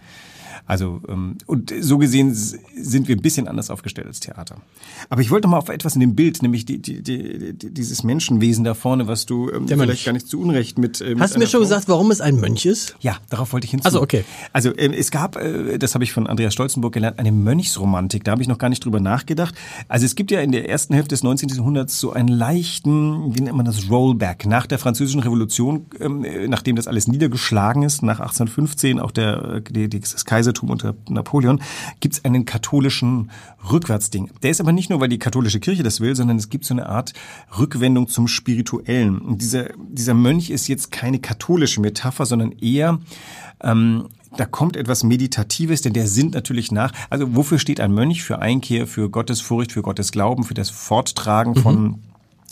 Also 0.66 1.00
ähm, 1.08 1.38
und 1.46 1.72
so 1.80 1.96
gesehen 1.98 2.34
sind 2.34 3.06
wir 3.06 3.16
ein 3.16 3.22
bisschen 3.22 3.46
anders 3.46 3.70
aufgestellt 3.70 4.08
als 4.08 4.18
Theater. 4.18 4.56
Aber 5.08 5.20
ich 5.20 5.30
wollte 5.30 5.46
noch 5.46 5.52
mal 5.52 5.58
auf 5.58 5.68
etwas 5.68 5.94
in 5.94 6.00
dem 6.00 6.16
Bild, 6.16 6.42
nämlich 6.42 6.64
die, 6.64 6.78
die, 6.78 7.02
die, 7.02 7.52
dieses 7.54 8.02
Menschenwesen 8.02 8.64
da 8.64 8.74
vorne, 8.74 9.06
was 9.06 9.26
du 9.26 9.48
ähm, 9.50 9.68
vielleicht 9.68 10.04
gar 10.04 10.12
nicht 10.12 10.26
zu 10.26 10.40
Unrecht 10.40 10.76
mit. 10.78 11.00
Ähm, 11.00 11.20
Hast 11.20 11.36
du 11.36 11.38
mir 11.38 11.46
schon 11.46 11.60
Frau 11.60 11.68
gesagt, 11.68 11.88
warum 11.88 12.10
es 12.10 12.20
ein 12.20 12.36
Mönch 12.36 12.66
ist? 12.66 12.96
Ja, 13.00 13.18
darauf 13.30 13.52
wollte 13.52 13.66
ich 13.66 13.70
hinzu. 13.70 13.86
Also 13.86 14.02
okay. 14.02 14.24
Also 14.52 14.76
ähm, 14.76 14.92
es 14.92 15.12
gab, 15.12 15.36
äh, 15.36 15.78
das 15.78 15.94
habe 15.94 16.02
ich 16.02 16.12
von 16.12 16.26
Andreas 16.26 16.52
Stolzenburg 16.52 16.92
gelernt, 16.92 17.20
eine 17.20 17.30
Mönchsromantik. 17.30 18.24
Da 18.24 18.32
habe 18.32 18.42
ich 18.42 18.48
noch 18.48 18.58
gar 18.58 18.68
nicht 18.68 18.84
drüber 18.84 18.98
nachgedacht. 18.98 19.54
Also 19.86 20.04
es 20.04 20.16
gibt 20.16 20.32
ja 20.32 20.40
in 20.40 20.50
der 20.50 20.68
ersten 20.68 20.94
Hälfte 20.94 21.10
des 21.10 21.22
19. 21.22 21.50
Jahrhunderts 21.50 22.00
so 22.00 22.12
einen 22.12 22.28
leichten, 22.28 23.36
wie 23.36 23.40
nennt 23.40 23.56
man 23.56 23.66
das, 23.66 23.88
Rollback 23.88 24.46
nach 24.46 24.66
der 24.66 24.80
Französischen 24.80 25.20
Revolution, 25.20 25.86
ähm, 26.00 26.26
nachdem 26.48 26.74
das 26.74 26.88
alles 26.88 27.06
niedergeschlagen 27.06 27.84
ist, 27.84 28.02
nach 28.02 28.18
1815 28.18 28.98
auch 28.98 29.12
der 29.12 29.62
äh, 29.72 29.88
das 29.88 30.24
Kaisertum 30.24 30.55
Kaisertum 30.56 30.70
unter 30.70 30.94
Napoleon, 31.08 31.60
gibt 32.00 32.14
es 32.14 32.24
einen 32.24 32.44
katholischen 32.44 33.30
Rückwärtsding. 33.70 34.30
Der 34.42 34.50
ist 34.50 34.60
aber 34.60 34.72
nicht 34.72 34.90
nur, 34.90 35.00
weil 35.00 35.08
die 35.08 35.18
katholische 35.18 35.60
Kirche 35.60 35.82
das 35.82 36.00
will, 36.00 36.14
sondern 36.16 36.36
es 36.36 36.48
gibt 36.48 36.64
so 36.64 36.74
eine 36.74 36.88
Art 36.88 37.12
Rückwendung 37.58 38.08
zum 38.08 38.28
Spirituellen. 38.28 39.18
Und 39.18 39.42
dieser, 39.42 39.70
dieser 39.88 40.14
Mönch 40.14 40.50
ist 40.50 40.68
jetzt 40.68 40.90
keine 40.90 41.18
katholische 41.18 41.80
Metapher, 41.80 42.26
sondern 42.26 42.52
eher 42.52 42.98
ähm, 43.62 44.08
da 44.36 44.44
kommt 44.44 44.76
etwas 44.76 45.02
Meditatives, 45.02 45.80
denn 45.80 45.94
der 45.94 46.06
sinnt 46.06 46.34
natürlich 46.34 46.70
nach. 46.70 46.92
Also 47.08 47.34
wofür 47.34 47.58
steht 47.58 47.80
ein 47.80 47.92
Mönch? 47.92 48.22
Für 48.22 48.40
Einkehr, 48.40 48.86
für 48.86 49.08
Gottesfurcht, 49.08 49.72
für 49.72 49.80
Gottes 49.80 50.12
Glauben, 50.12 50.44
für 50.44 50.52
das 50.52 50.68
Forttragen 50.68 51.54
von 51.56 51.82
mhm 51.82 51.98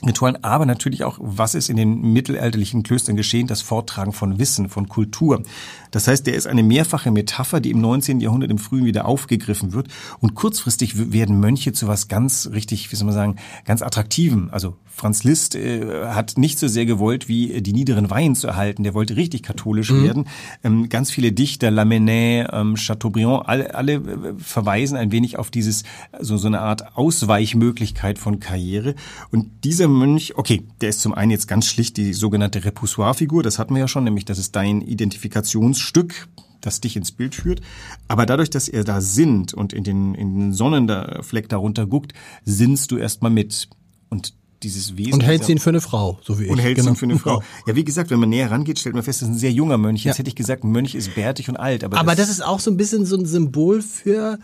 Ritualen, 0.06 0.42
aber 0.42 0.66
natürlich 0.66 1.04
auch, 1.04 1.18
was 1.20 1.54
ist 1.54 1.68
in 1.68 1.76
den 1.76 2.12
mittelalterlichen 2.12 2.82
Klöstern 2.82 3.16
geschehen, 3.16 3.46
das 3.46 3.62
Vortragen 3.62 4.12
von 4.12 4.38
Wissen, 4.38 4.68
von 4.68 4.88
Kultur. 4.88 5.42
Das 5.90 6.08
heißt, 6.08 6.26
der 6.26 6.34
ist 6.34 6.48
eine 6.48 6.64
mehrfache 6.64 7.12
Metapher, 7.12 7.60
die 7.60 7.70
im 7.70 7.80
19. 7.80 8.20
Jahrhundert 8.20 8.50
im 8.50 8.58
Frühen 8.58 8.84
wieder 8.84 9.06
aufgegriffen 9.06 9.72
wird. 9.72 9.88
Und 10.18 10.34
kurzfristig 10.34 11.12
werden 11.12 11.38
Mönche 11.38 11.72
zu 11.72 11.86
was 11.86 12.08
ganz 12.08 12.50
richtig, 12.52 12.90
wie 12.90 12.96
soll 12.96 13.06
man 13.06 13.14
sagen, 13.14 13.36
ganz 13.64 13.80
attraktivem. 13.80 14.48
Also 14.50 14.76
Franz 14.86 15.22
Liszt 15.22 15.54
äh, 15.54 16.06
hat 16.06 16.36
nicht 16.36 16.58
so 16.58 16.66
sehr 16.66 16.84
gewollt, 16.86 17.28
wie 17.28 17.60
die 17.62 17.72
niederen 17.72 18.10
Weihen 18.10 18.34
zu 18.34 18.46
erhalten. 18.46 18.82
Der 18.82 18.94
wollte 18.94 19.16
richtig 19.16 19.42
katholisch 19.42 19.90
mhm. 19.90 20.02
werden. 20.04 20.24
Ähm, 20.64 20.88
ganz 20.88 21.10
viele 21.10 21.32
Dichter, 21.32 21.70
Lamennais, 21.70 22.48
ähm, 22.52 22.74
Chateaubriand, 22.74 23.48
alle, 23.48 23.74
alle 23.74 23.94
äh, 23.94 24.00
verweisen 24.38 24.96
ein 24.96 25.12
wenig 25.12 25.38
auf 25.38 25.50
dieses, 25.50 25.84
so, 26.20 26.36
so 26.36 26.48
eine 26.48 26.60
Art 26.60 26.96
Ausweichmöglichkeit 26.96 28.18
von 28.18 28.40
Karriere. 28.40 28.94
Und 29.30 29.64
dieser 29.64 29.86
Mönch, 29.94 30.36
okay, 30.36 30.66
der 30.80 30.90
ist 30.90 31.00
zum 31.00 31.14
einen 31.14 31.30
jetzt 31.30 31.48
ganz 31.48 31.66
schlicht 31.66 31.96
die 31.96 32.12
sogenannte 32.12 32.64
Repoussoir-Figur, 32.64 33.42
das 33.42 33.58
hatten 33.58 33.74
wir 33.74 33.80
ja 33.80 33.88
schon, 33.88 34.04
nämlich 34.04 34.24
das 34.24 34.38
ist 34.38 34.54
dein 34.56 34.80
Identifikationsstück, 34.80 36.28
das 36.60 36.80
dich 36.80 36.96
ins 36.96 37.12
Bild 37.12 37.34
führt. 37.34 37.60
Aber 38.08 38.26
dadurch, 38.26 38.50
dass 38.50 38.68
er 38.68 38.84
da 38.84 39.00
sinnt 39.00 39.54
und 39.54 39.72
in 39.72 39.84
den, 39.84 40.14
in 40.14 40.38
den 40.38 40.52
Sonnenfleck 40.52 41.48
darunter 41.48 41.86
guckt, 41.86 42.12
sinnst 42.44 42.90
du 42.90 42.96
erstmal 42.96 43.30
mit. 43.30 43.68
Und 44.08 44.34
dieses 44.64 44.96
Wesen. 44.96 45.14
Und 45.14 45.24
hältst 45.24 45.48
ihn 45.48 45.58
für 45.58 45.70
eine 45.70 45.80
Frau, 45.80 46.18
so 46.22 46.38
wie 46.38 46.44
ich. 46.44 46.50
Und 46.50 46.58
hältst 46.58 46.80
genau. 46.80 46.92
ihn 46.92 46.96
für 46.96 47.04
eine 47.04 47.18
Frau. 47.18 47.42
Ja, 47.66 47.76
wie 47.76 47.84
gesagt, 47.84 48.10
wenn 48.10 48.18
man 48.18 48.30
näher 48.30 48.50
rangeht, 48.50 48.78
stellt 48.78 48.94
man 48.94 49.04
fest, 49.04 49.22
das 49.22 49.28
ist 49.28 49.34
ein 49.34 49.38
sehr 49.38 49.52
junger 49.52 49.78
Mönch. 49.78 50.04
Jetzt 50.04 50.16
ja. 50.16 50.18
hätte 50.20 50.28
ich 50.28 50.36
gesagt, 50.36 50.64
ein 50.64 50.72
Mönch 50.72 50.94
ist 50.94 51.14
bärtig 51.14 51.48
und 51.48 51.56
alt. 51.56 51.84
Aber, 51.84 51.98
aber 51.98 52.14
das, 52.14 52.28
das 52.28 52.36
ist 52.36 52.44
auch 52.44 52.60
so 52.60 52.70
ein 52.70 52.76
bisschen 52.76 53.04
so 53.04 53.16
ein 53.16 53.26
Symbol 53.26 53.82
für, 53.82 54.38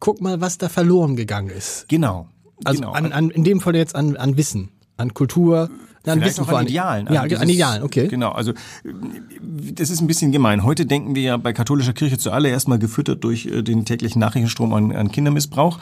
guck 0.00 0.20
mal, 0.20 0.40
was 0.40 0.58
da 0.58 0.68
verloren 0.68 1.16
gegangen 1.16 1.50
ist. 1.50 1.86
Genau. 1.88 2.28
Also 2.64 2.80
genau. 2.80 2.92
An, 2.92 3.12
an, 3.12 3.30
in 3.30 3.44
dem 3.44 3.60
Fall 3.60 3.76
jetzt 3.76 3.94
an, 3.94 4.16
an 4.16 4.36
Wissen, 4.36 4.70
an 4.96 5.14
Kultur, 5.14 5.70
an 6.06 6.20
Wissen 6.20 6.44
auch 6.44 6.48
an 6.48 6.66
Idealen. 6.66 7.08
Ja, 7.12 7.22
also 7.22 7.36
an 7.36 7.48
Idealen, 7.48 7.82
okay. 7.82 8.08
Genau, 8.08 8.30
also 8.30 8.52
das 8.84 9.90
ist 9.90 10.00
ein 10.00 10.06
bisschen 10.06 10.32
gemein. 10.32 10.62
Heute 10.62 10.86
denken 10.86 11.14
wir 11.14 11.22
ja 11.22 11.36
bei 11.36 11.52
katholischer 11.52 11.92
Kirche 11.92 12.18
zuallererst 12.18 12.68
mal 12.68 12.78
gefüttert 12.78 13.24
durch 13.24 13.46
äh, 13.46 13.62
den 13.62 13.84
täglichen 13.84 14.20
Nachrichtenstrom 14.20 14.72
an, 14.72 14.92
an 14.92 15.10
Kindermissbrauch 15.10 15.78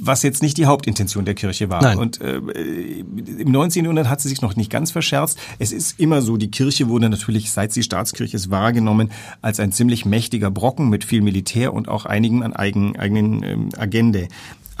was 0.00 0.22
jetzt 0.22 0.42
nicht 0.42 0.56
die 0.56 0.66
Hauptintention 0.66 1.24
der 1.24 1.34
Kirche 1.34 1.68
war. 1.70 1.82
Nein. 1.82 1.98
Und 1.98 2.20
äh, 2.20 2.38
im 2.38 3.50
19. 3.50 3.84
Jahrhundert 3.84 4.08
hat 4.08 4.20
sie 4.20 4.28
sich 4.28 4.40
noch 4.42 4.56
nicht 4.56 4.70
ganz 4.70 4.90
verscherzt. 4.90 5.38
Es 5.58 5.72
ist 5.72 6.00
immer 6.00 6.22
so, 6.22 6.36
die 6.36 6.50
Kirche 6.50 6.88
wurde 6.88 7.08
natürlich, 7.08 7.50
seit 7.50 7.72
sie 7.72 7.82
Staatskirche 7.82 8.36
ist, 8.36 8.50
wahrgenommen 8.50 9.10
als 9.42 9.60
ein 9.60 9.72
ziemlich 9.72 10.04
mächtiger 10.04 10.50
Brocken 10.50 10.88
mit 10.88 11.04
viel 11.04 11.22
Militär 11.22 11.74
und 11.74 11.88
auch 11.88 12.06
einigen 12.06 12.42
an 12.42 12.54
eigen, 12.54 12.98
eigenen 12.98 13.42
ähm, 13.42 13.68
Agende. 13.76 14.28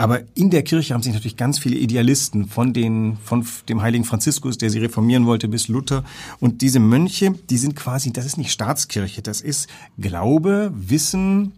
Aber 0.00 0.22
in 0.34 0.48
der 0.48 0.62
Kirche 0.62 0.94
haben 0.94 1.02
sich 1.02 1.12
natürlich 1.12 1.36
ganz 1.36 1.58
viele 1.58 1.76
Idealisten 1.76 2.48
von 2.48 2.72
den, 2.72 3.18
von 3.22 3.46
dem 3.68 3.82
heiligen 3.82 4.04
Franziskus, 4.04 4.56
der 4.56 4.70
sie 4.70 4.78
reformieren 4.78 5.26
wollte, 5.26 5.46
bis 5.46 5.68
Luther. 5.68 6.04
Und 6.38 6.62
diese 6.62 6.80
Mönche, 6.80 7.34
die 7.50 7.58
sind 7.58 7.76
quasi, 7.76 8.10
das 8.10 8.24
ist 8.24 8.38
nicht 8.38 8.50
Staatskirche, 8.50 9.20
das 9.20 9.42
ist 9.42 9.68
Glaube, 9.98 10.72
Wissen, 10.74 11.52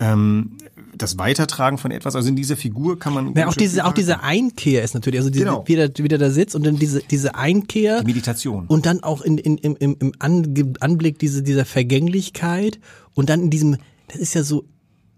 ähm, 0.00 0.52
das 1.02 1.18
Weitertragen 1.18 1.78
von 1.78 1.90
etwas. 1.90 2.16
Also 2.16 2.28
in 2.28 2.36
dieser 2.36 2.56
Figur 2.56 2.98
kann 2.98 3.14
man. 3.14 3.34
Ja, 3.34 3.48
auch 3.48 3.54
diese, 3.54 3.84
auch 3.84 3.92
diese 3.92 4.22
Einkehr 4.22 4.82
ist 4.82 4.94
natürlich, 4.94 5.20
also 5.20 5.30
diese, 5.30 5.44
genau. 5.44 5.64
wie, 5.66 5.76
der, 5.76 5.90
wie 5.96 6.08
der 6.08 6.18
da 6.18 6.30
sitzt 6.30 6.54
und 6.54 6.64
dann 6.64 6.76
diese, 6.76 7.00
diese 7.00 7.34
Einkehr. 7.34 8.00
Die 8.00 8.06
Meditation. 8.06 8.66
Und 8.66 8.86
dann 8.86 9.02
auch 9.02 9.22
in, 9.22 9.38
in, 9.38 9.56
im, 9.58 9.96
im 9.98 10.12
Anblick 10.18 11.18
diese, 11.18 11.42
dieser 11.42 11.64
Vergänglichkeit 11.64 12.78
und 13.14 13.30
dann 13.30 13.42
in 13.42 13.50
diesem, 13.50 13.76
das 14.08 14.16
ist 14.16 14.34
ja 14.34 14.42
so 14.42 14.64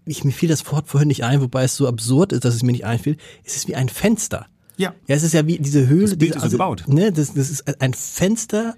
ich, 0.05 0.23
mir 0.23 0.31
fiel 0.31 0.49
das 0.49 0.69
Wort 0.71 0.87
vorhin 0.87 1.07
nicht 1.07 1.23
ein, 1.23 1.41
wobei 1.41 1.63
es 1.63 1.75
so 1.75 1.87
absurd 1.87 2.33
ist, 2.33 2.43
dass 2.43 2.55
es 2.55 2.63
mir 2.63 2.71
nicht 2.71 2.85
einfiel. 2.85 3.17
Es 3.43 3.55
ist 3.55 3.67
wie 3.67 3.75
ein 3.75 3.89
Fenster. 3.89 4.47
Ja. 4.77 4.93
Ja, 5.07 5.15
es 5.15 5.23
ist 5.23 5.33
ja 5.33 5.45
wie 5.45 5.59
diese 5.59 5.87
Höhle. 5.87 6.09
Das 6.09 6.17
Bild 6.17 6.31
diese, 6.31 6.37
ist 6.37 6.43
also, 6.43 6.57
gebaut. 6.57 6.85
Ne, 6.87 7.11
das, 7.11 7.33
das 7.33 7.49
ist 7.49 7.81
ein 7.81 7.93
Fenster 7.93 8.75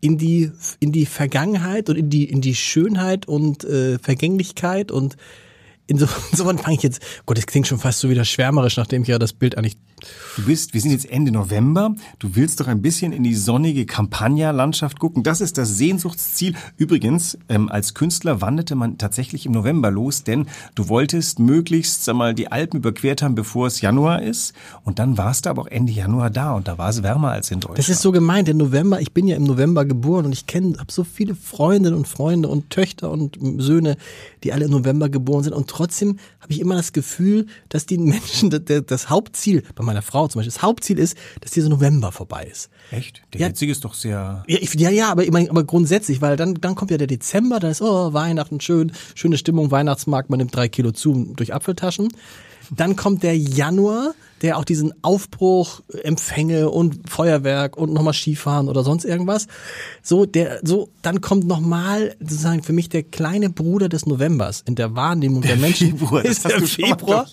in 0.00 0.18
die, 0.18 0.50
in 0.80 0.92
die 0.92 1.06
Vergangenheit 1.06 1.88
und 1.88 1.96
in 1.96 2.10
die, 2.10 2.24
in 2.24 2.40
die 2.40 2.54
Schönheit 2.54 3.26
und 3.26 3.64
äh, 3.64 3.98
Vergänglichkeit 3.98 4.90
und 4.90 5.16
insofern 5.86 6.58
fange 6.58 6.76
ich 6.76 6.82
jetzt, 6.82 7.00
Gott, 7.26 7.38
das 7.38 7.46
klingt 7.46 7.66
schon 7.66 7.78
fast 7.78 8.00
so 8.00 8.08
wieder 8.08 8.24
schwärmerisch, 8.24 8.76
nachdem 8.76 9.02
ich 9.02 9.08
ja 9.08 9.18
das 9.18 9.32
Bild 9.32 9.58
eigentlich 9.58 9.76
Du 10.36 10.42
bist, 10.44 10.74
wir 10.74 10.80
sind 10.80 10.90
jetzt 10.90 11.08
Ende 11.10 11.30
November, 11.30 11.94
du 12.18 12.34
willst 12.34 12.60
doch 12.60 12.66
ein 12.66 12.82
bisschen 12.82 13.12
in 13.12 13.22
die 13.22 13.34
sonnige 13.34 13.86
Campagna-Landschaft 13.86 14.98
gucken. 14.98 15.22
Das 15.22 15.40
ist 15.40 15.56
das 15.58 15.78
Sehnsuchtsziel. 15.78 16.54
Übrigens, 16.76 17.38
ähm, 17.48 17.68
als 17.68 17.94
Künstler 17.94 18.40
wanderte 18.40 18.74
man 18.74 18.98
tatsächlich 18.98 19.46
im 19.46 19.52
November 19.52 19.90
los, 19.90 20.24
denn 20.24 20.46
du 20.74 20.88
wolltest 20.88 21.38
möglichst 21.38 22.04
sag 22.04 22.16
mal, 22.16 22.34
die 22.34 22.50
Alpen 22.50 22.78
überquert 22.78 23.22
haben, 23.22 23.34
bevor 23.34 23.68
es 23.68 23.80
Januar 23.80 24.22
ist. 24.22 24.54
Und 24.82 24.98
dann 24.98 25.16
warst 25.16 25.46
du 25.46 25.50
aber 25.50 25.62
auch 25.62 25.66
Ende 25.68 25.92
Januar 25.92 26.30
da 26.30 26.54
und 26.54 26.66
da 26.66 26.78
war 26.78 26.90
es 26.90 27.02
wärmer 27.02 27.30
als 27.30 27.50
in 27.50 27.60
Deutschland. 27.60 27.78
Das 27.78 27.88
ist 27.88 28.02
so 28.02 28.10
gemeint, 28.10 28.48
der 28.48 28.54
November, 28.54 29.00
ich 29.00 29.12
bin 29.12 29.28
ja 29.28 29.36
im 29.36 29.44
November 29.44 29.84
geboren 29.84 30.26
und 30.26 30.32
ich 30.32 30.46
kenne, 30.46 30.78
habe 30.78 30.92
so 30.92 31.04
viele 31.04 31.36
Freundinnen 31.36 31.96
und 31.96 32.08
Freunde 32.08 32.48
und 32.48 32.70
Töchter 32.70 33.10
und 33.10 33.38
Söhne, 33.58 33.96
die 34.42 34.52
alle 34.52 34.64
im 34.64 34.72
November 34.72 35.08
geboren 35.08 35.44
sind. 35.44 35.52
Und 35.52 35.68
trotzdem 35.74 36.18
habe 36.40 36.52
ich 36.52 36.60
immer 36.60 36.76
das 36.76 36.92
Gefühl, 36.92 37.46
dass 37.68 37.86
die 37.86 37.98
Menschen, 37.98 38.50
das, 38.86 39.10
Hauptziel 39.10 39.62
bei 39.74 39.84
meiner 39.84 40.02
Frau 40.02 40.28
zum 40.28 40.38
Beispiel, 40.38 40.52
das 40.52 40.62
Hauptziel 40.62 40.98
ist, 40.98 41.16
dass 41.40 41.50
dieser 41.50 41.68
November 41.68 42.12
vorbei 42.12 42.48
ist. 42.50 42.70
Echt? 42.90 43.22
Der 43.32 43.40
ja, 43.40 43.46
jetzige 43.48 43.72
ist 43.72 43.84
doch 43.84 43.94
sehr. 43.94 44.44
Ja, 44.46 44.58
ich, 44.60 44.74
ja, 44.74 44.90
ja, 44.90 45.10
aber, 45.10 45.24
aber 45.26 45.64
grundsätzlich, 45.64 46.20
weil 46.20 46.36
dann, 46.36 46.54
dann 46.54 46.74
kommt 46.74 46.90
ja 46.90 46.98
der 46.98 47.06
Dezember, 47.06 47.60
dann 47.60 47.70
ist, 47.70 47.82
oh, 47.82 48.12
Weihnachten, 48.12 48.60
schön, 48.60 48.92
schöne 49.14 49.36
Stimmung, 49.36 49.70
Weihnachtsmarkt, 49.70 50.30
man 50.30 50.38
nimmt 50.38 50.54
drei 50.54 50.68
Kilo 50.68 50.92
zu 50.92 51.32
durch 51.36 51.52
Apfeltaschen. 51.52 52.08
Dann 52.70 52.96
kommt 52.96 53.22
der 53.22 53.36
Januar, 53.36 54.14
der 54.44 54.58
auch 54.58 54.64
diesen 54.66 54.92
Aufbruch, 55.02 55.80
Empfänge 56.02 56.68
und 56.68 57.08
Feuerwerk 57.08 57.78
und 57.78 57.94
nochmal 57.94 58.12
Skifahren 58.12 58.68
oder 58.68 58.84
sonst 58.84 59.06
irgendwas. 59.06 59.46
So, 60.02 60.26
der, 60.26 60.60
so, 60.62 60.90
dann 61.00 61.22
kommt 61.22 61.46
nochmal 61.46 62.14
sozusagen 62.20 62.62
für 62.62 62.74
mich 62.74 62.90
der 62.90 63.04
kleine 63.04 63.48
Bruder 63.48 63.88
des 63.88 64.04
Novembers 64.04 64.60
in 64.60 64.74
der 64.74 64.94
Wahrnehmung 64.94 65.40
der, 65.40 65.52
der 65.52 65.60
Menschen. 65.62 65.98
Februar, 65.98 66.24
ist 66.26 66.44
der 66.44 66.60
Februar. 66.60 67.26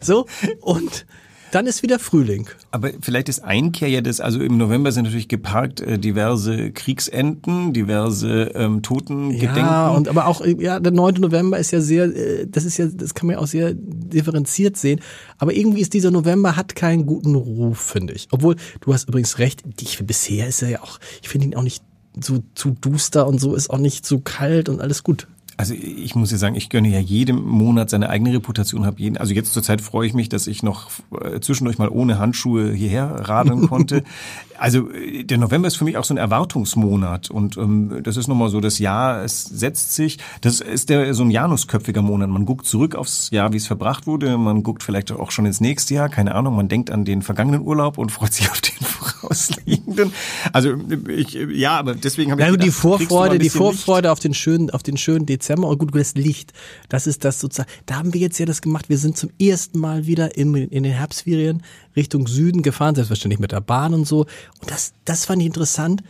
So, 0.00 0.26
und 0.60 1.06
dann 1.50 1.66
ist 1.66 1.82
wieder 1.82 1.98
Frühling. 1.98 2.48
Aber 2.70 2.90
vielleicht 3.00 3.28
ist 3.28 3.40
Einkehr 3.40 3.88
ja 3.88 4.00
das, 4.00 4.20
also 4.20 4.40
im 4.40 4.56
November 4.56 4.92
sind 4.92 5.04
natürlich 5.04 5.28
geparkt 5.28 5.80
äh, 5.80 5.98
diverse 5.98 6.70
Kriegsenden, 6.72 7.72
diverse 7.72 8.52
ähm, 8.54 8.82
Totengedenken. 8.82 9.56
Ja, 9.56 9.88
und 9.90 10.08
aber 10.08 10.26
auch, 10.26 10.44
ja, 10.44 10.80
der 10.80 10.92
9. 10.92 11.14
November 11.14 11.58
ist 11.58 11.70
ja 11.70 11.80
sehr, 11.80 12.04
äh, 12.04 12.46
das 12.46 12.64
ist 12.64 12.76
ja, 12.76 12.86
das 12.86 13.14
kann 13.14 13.26
man 13.26 13.34
ja 13.36 13.40
auch 13.40 13.46
sehr 13.46 13.74
differenziert 13.74 14.76
sehen. 14.76 15.00
Aber 15.38 15.54
irgendwie 15.54 15.80
ist 15.80 15.94
dieser 15.94 16.10
November 16.10 16.56
hat 16.56 16.74
keinen 16.74 17.06
guten 17.06 17.34
Ruf, 17.34 17.78
finde 17.78 18.14
ich. 18.14 18.28
Obwohl, 18.30 18.56
du 18.80 18.92
hast 18.92 19.08
übrigens 19.08 19.38
recht, 19.38 19.62
ich, 19.80 20.04
bisher 20.04 20.48
ist 20.48 20.62
er 20.62 20.68
ja 20.70 20.82
auch, 20.82 20.98
ich 21.22 21.28
finde 21.28 21.46
ihn 21.46 21.54
auch 21.54 21.62
nicht 21.62 21.82
so 22.20 22.42
zu 22.54 22.70
duster 22.70 23.26
und 23.26 23.40
so 23.40 23.54
ist 23.54 23.70
auch 23.70 23.78
nicht 23.78 24.04
zu 24.04 24.20
kalt 24.20 24.68
und 24.68 24.80
alles 24.80 25.02
gut. 25.02 25.28
Also 25.58 25.74
ich 25.74 26.14
muss 26.14 26.30
ja 26.30 26.38
sagen, 26.38 26.54
ich 26.54 26.70
gönne 26.70 26.88
ja 26.88 27.00
jedem 27.00 27.44
Monat 27.44 27.90
seine 27.90 28.08
eigene 28.10 28.32
Reputation. 28.32 28.86
Hab 28.86 29.00
jeden, 29.00 29.16
also 29.16 29.34
jetzt 29.34 29.52
zur 29.52 29.62
Zeit 29.64 29.80
freue 29.80 30.06
ich 30.06 30.14
mich, 30.14 30.28
dass 30.28 30.46
ich 30.46 30.62
noch 30.62 30.88
äh, 31.20 31.40
zwischendurch 31.40 31.78
mal 31.78 31.88
ohne 31.88 32.20
Handschuhe 32.20 32.72
hierher 32.72 33.28
radeln 33.28 33.68
konnte. 33.68 34.04
Also 34.58 34.90
äh, 34.90 35.24
der 35.24 35.38
November 35.38 35.68
ist 35.68 35.76
für 35.76 35.84
mich 35.84 35.96
auch 35.96 36.04
so 36.04 36.14
ein 36.14 36.18
Erwartungsmonat 36.18 37.30
und 37.30 37.56
ähm, 37.56 38.00
das 38.02 38.16
ist 38.16 38.28
nochmal 38.28 38.48
so 38.50 38.60
das 38.60 38.78
Jahr, 38.78 39.24
es 39.24 39.44
setzt 39.44 39.94
sich. 39.94 40.18
Das 40.40 40.60
ist 40.60 40.88
der 40.88 41.14
so 41.14 41.22
ein 41.22 41.30
Janusköpfiger 41.30 42.02
Monat. 42.02 42.28
Man 42.28 42.44
guckt 42.44 42.66
zurück 42.66 42.94
aufs 42.94 43.30
Jahr, 43.30 43.52
wie 43.52 43.56
es 43.56 43.66
verbracht 43.66 44.06
wurde. 44.06 44.36
Man 44.36 44.62
guckt 44.62 44.82
vielleicht 44.82 45.12
auch 45.12 45.30
schon 45.30 45.46
ins 45.46 45.60
nächste 45.60 45.94
Jahr, 45.94 46.08
keine 46.08 46.34
Ahnung. 46.34 46.56
Man 46.56 46.68
denkt 46.68 46.90
an 46.90 47.04
den 47.04 47.22
vergangenen 47.22 47.62
Urlaub 47.62 47.98
und 47.98 48.12
freut 48.18 48.32
sich 48.32 48.50
auf 48.50 48.60
den 48.60 48.84
vorausliegenden. 48.84 50.12
Also 50.52 50.74
ich, 51.08 51.32
ja, 51.34 51.78
aber 51.78 51.94
deswegen 51.94 52.32
habe 52.32 52.40
ich 52.40 52.46
ja, 52.46 52.50
gedacht, 52.50 52.66
die 52.66 52.72
Vorfreude, 52.72 53.38
die 53.38 53.50
Vorfreude 53.50 54.08
Licht. 54.08 54.12
auf 54.12 54.20
den 54.20 54.34
schönen, 54.34 54.70
auf 54.70 54.82
den 54.82 54.96
schönen 54.96 55.26
Dezember 55.26 55.68
und 55.68 55.78
gut, 55.78 55.94
das 55.94 56.14
Licht. 56.14 56.52
Das 56.88 57.06
ist 57.06 57.24
das 57.24 57.40
sozusagen. 57.40 57.70
Da 57.86 57.96
haben 57.96 58.14
wir 58.14 58.20
jetzt 58.20 58.38
ja 58.38 58.46
das 58.46 58.62
gemacht. 58.62 58.88
Wir 58.88 58.98
sind 58.98 59.16
zum 59.16 59.30
ersten 59.40 59.78
Mal 59.78 60.06
wieder 60.06 60.36
in, 60.36 60.54
in 60.54 60.82
den 60.82 60.92
Herbstferien 60.92 61.62
Richtung 61.98 62.26
Süden 62.26 62.62
gefahren, 62.62 62.94
selbstverständlich 62.94 63.40
mit 63.40 63.52
der 63.52 63.60
Bahn 63.60 63.92
und 63.92 64.06
so. 64.06 64.20
Und 64.60 64.70
das, 64.70 64.92
das 65.04 65.26
fand 65.26 65.42
ich 65.42 65.46
interessant, 65.46 66.02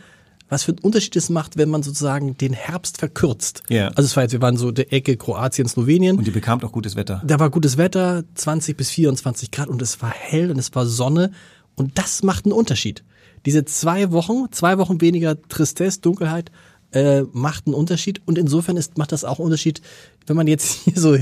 was 0.49 0.63
für 0.63 0.71
einen 0.71 0.79
Unterschied 0.79 1.15
es 1.15 1.29
macht, 1.29 1.57
wenn 1.57 1.69
man 1.69 1.83
sozusagen 1.83 2.37
den 2.37 2.53
Herbst 2.53 2.97
verkürzt. 2.97 3.63
Ja. 3.69 3.89
Also 3.89 4.03
es 4.03 4.15
war 4.15 4.23
jetzt, 4.23 4.33
wir 4.33 4.41
waren 4.41 4.57
so 4.57 4.71
der 4.71 4.91
Ecke 4.91 5.15
Kroatien, 5.15 5.67
Slowenien. 5.67 6.17
Und 6.17 6.27
ihr 6.27 6.33
bekamt 6.33 6.63
auch 6.63 6.71
gutes 6.71 6.95
Wetter. 6.95 7.21
Da 7.25 7.39
war 7.39 7.49
gutes 7.49 7.77
Wetter, 7.77 8.23
20 8.35 8.75
bis 8.75 8.89
24 8.89 9.51
Grad 9.51 9.67
und 9.67 9.81
es 9.81 10.01
war 10.01 10.11
hell 10.11 10.49
und 10.51 10.57
es 10.57 10.73
war 10.73 10.85
Sonne. 10.85 11.31
Und 11.75 11.97
das 11.97 12.23
macht 12.23 12.45
einen 12.45 12.53
Unterschied. 12.53 13.03
Diese 13.45 13.63
zwei 13.63 14.11
Wochen, 14.11 14.47
zwei 14.51 14.77
Wochen 14.77 15.01
weniger 15.01 15.41
Tristesse, 15.41 16.01
Dunkelheit, 16.01 16.51
äh, 16.91 17.21
macht 17.31 17.67
einen 17.67 17.75
Unterschied. 17.75 18.21
Und 18.25 18.37
insofern 18.37 18.75
ist, 18.75 18.97
macht 18.97 19.11
das 19.11 19.23
auch 19.23 19.39
einen 19.39 19.45
Unterschied, 19.45 19.81
wenn 20.27 20.35
man 20.35 20.47
jetzt 20.47 20.71
hier 20.83 20.99
so 20.99 21.17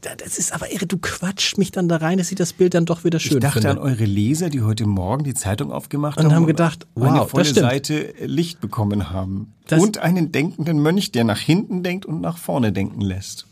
das 0.00 0.38
ist 0.38 0.52
aber 0.52 0.72
irre, 0.72 0.86
du 0.86 0.96
quatscht 0.98 1.58
mich 1.58 1.72
dann 1.72 1.88
da 1.88 1.96
rein, 1.96 2.18
dass 2.18 2.30
ich 2.30 2.36
das 2.36 2.52
Bild 2.52 2.74
dann 2.74 2.86
doch 2.86 3.04
wieder 3.04 3.20
schön 3.20 3.36
Ich 3.36 3.42
dachte 3.42 3.60
finde. 3.60 3.70
an 3.70 3.78
eure 3.78 4.04
Leser, 4.04 4.48
die 4.48 4.62
heute 4.62 4.86
Morgen 4.86 5.24
die 5.24 5.34
Zeitung 5.34 5.72
aufgemacht 5.72 6.16
und 6.18 6.24
haben. 6.24 6.30
Und 6.30 6.36
haben 6.36 6.46
gedacht, 6.46 6.86
wow, 6.94 7.10
eine 7.10 7.26
volle 7.26 7.44
das 7.44 7.50
stimmt. 7.50 7.66
Seite 7.66 8.14
Licht 8.24 8.60
bekommen 8.60 9.10
haben. 9.10 9.52
Das 9.66 9.82
und 9.82 9.98
einen 9.98 10.32
denkenden 10.32 10.80
Mönch, 10.80 11.12
der 11.12 11.24
nach 11.24 11.38
hinten 11.38 11.82
denkt 11.82 12.06
und 12.06 12.20
nach 12.20 12.38
vorne 12.38 12.72
denken 12.72 13.00
lässt. 13.02 13.46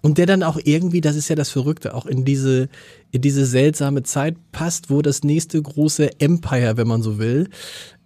Und 0.00 0.18
der 0.18 0.26
dann 0.26 0.42
auch 0.42 0.58
irgendwie, 0.64 1.00
das 1.00 1.14
ist 1.14 1.28
ja 1.28 1.36
das 1.36 1.50
Verrückte, 1.50 1.94
auch 1.94 2.06
in 2.06 2.24
diese, 2.24 2.68
in 3.12 3.20
diese 3.22 3.46
seltsame 3.46 4.02
Zeit 4.02 4.36
passt, 4.50 4.90
wo 4.90 5.00
das 5.00 5.22
nächste 5.22 5.62
große 5.62 6.20
Empire, 6.20 6.76
wenn 6.76 6.88
man 6.88 7.02
so 7.02 7.18
will, 7.18 7.48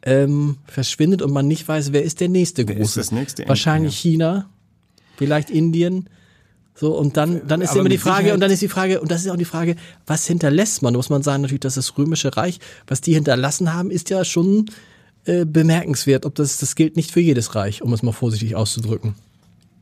ähm, 0.03 0.59
verschwindet 0.67 1.23
und 1.23 1.33
man 1.33 1.49
nicht 1.49 1.67
weiß, 1.67 1.93
wer 1.93 2.03
ist 2.03 2.21
der 2.21 2.29
nächste 2.29 2.69
Wer 2.69 2.77
große. 2.77 3.01
ist 3.01 3.07
das 3.09 3.13
nächste 3.13 3.49
Wahrscheinlich 3.49 3.97
China, 3.97 4.51
vielleicht 5.17 5.51
Indien. 5.51 6.09
So, 6.79 6.95
und 6.95 7.17
dann, 7.17 7.47
dann 7.49 7.63
ist 7.63 7.71
Aber 7.71 7.81
immer 7.81 7.89
die 7.89 7.97
Frage, 7.97 8.17
Sicherheit- 8.17 8.35
und 8.35 8.41
dann 8.41 8.51
ist 8.51 8.61
die 8.61 8.69
Frage, 8.69 9.01
und 9.01 9.11
das 9.11 9.25
ist 9.25 9.31
auch 9.31 9.37
die 9.37 9.47
Frage, 9.47 9.77
was 10.07 10.27
hinterlässt 10.27 10.83
man? 10.83 10.93
Da 10.93 10.99
muss 10.99 11.09
man 11.09 11.23
sagen, 11.23 11.43
natürlich, 11.43 11.61
dass 11.61 11.75
das 11.75 11.97
Römische 11.97 12.37
Reich, 12.37 12.61
was 12.87 13.01
die 13.01 13.15
hinterlassen 13.15 13.73
haben, 13.73 13.91
ist 13.91 14.11
ja 14.11 14.25
schon 14.27 14.67
äh, 15.25 15.47
bemerkenswert. 15.47 16.27
Ob 16.27 16.35
das, 16.35 16.59
das 16.59 16.75
gilt 16.75 16.97
nicht 16.97 17.11
für 17.11 17.21
jedes 17.21 17.55
Reich, 17.55 17.81
um 17.83 17.93
es 17.95 18.03
mal 18.03 18.13
vorsichtig 18.13 18.57
auszudrücken. 18.57 19.15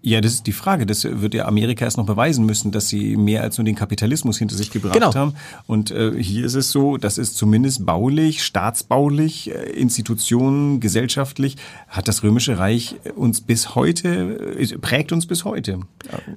Ja, 0.07 0.21
das 0.21 0.35
ist 0.35 0.47
die 0.47 0.53
Frage. 0.53 0.85
Das 0.85 1.05
wird 1.05 1.33
ja 1.33 1.47
Amerika 1.47 1.87
erst 1.87 1.97
noch 1.97 2.05
beweisen 2.05 2.45
müssen, 2.45 2.73
dass 2.73 2.89
sie 2.89 3.17
mehr 3.17 3.41
als 3.43 3.57
nur 3.57 3.65
den 3.65 3.75
Kapitalismus 3.75 4.37
hinter 4.37 4.55
sich 4.55 4.71
gebracht 4.71 4.93
Genau. 4.93 5.15
haben. 5.15 5.33
Und 5.67 5.91
äh, 5.93 6.23
hier 6.23 6.45
ist 6.45 6.53
es 6.55 6.71
so, 6.71 6.99
dass 6.99 7.17
es 7.17 7.33
zumindest 7.33 7.87
baulich, 7.87 8.45
staatsbaulich, 8.45 9.51
äh, 9.51 9.71
Institutionen, 9.71 10.81
gesellschaftlich, 10.81 11.57
hat 11.89 12.07
das 12.07 12.23
Römische 12.23 12.59
Reich 12.59 12.97
uns 13.17 13.41
bis 13.41 13.75
heute, 13.75 14.57
äh, 14.59 14.77
prägt 14.77 15.11
uns 15.11 15.25
bis 15.25 15.47
heute. 15.47 15.81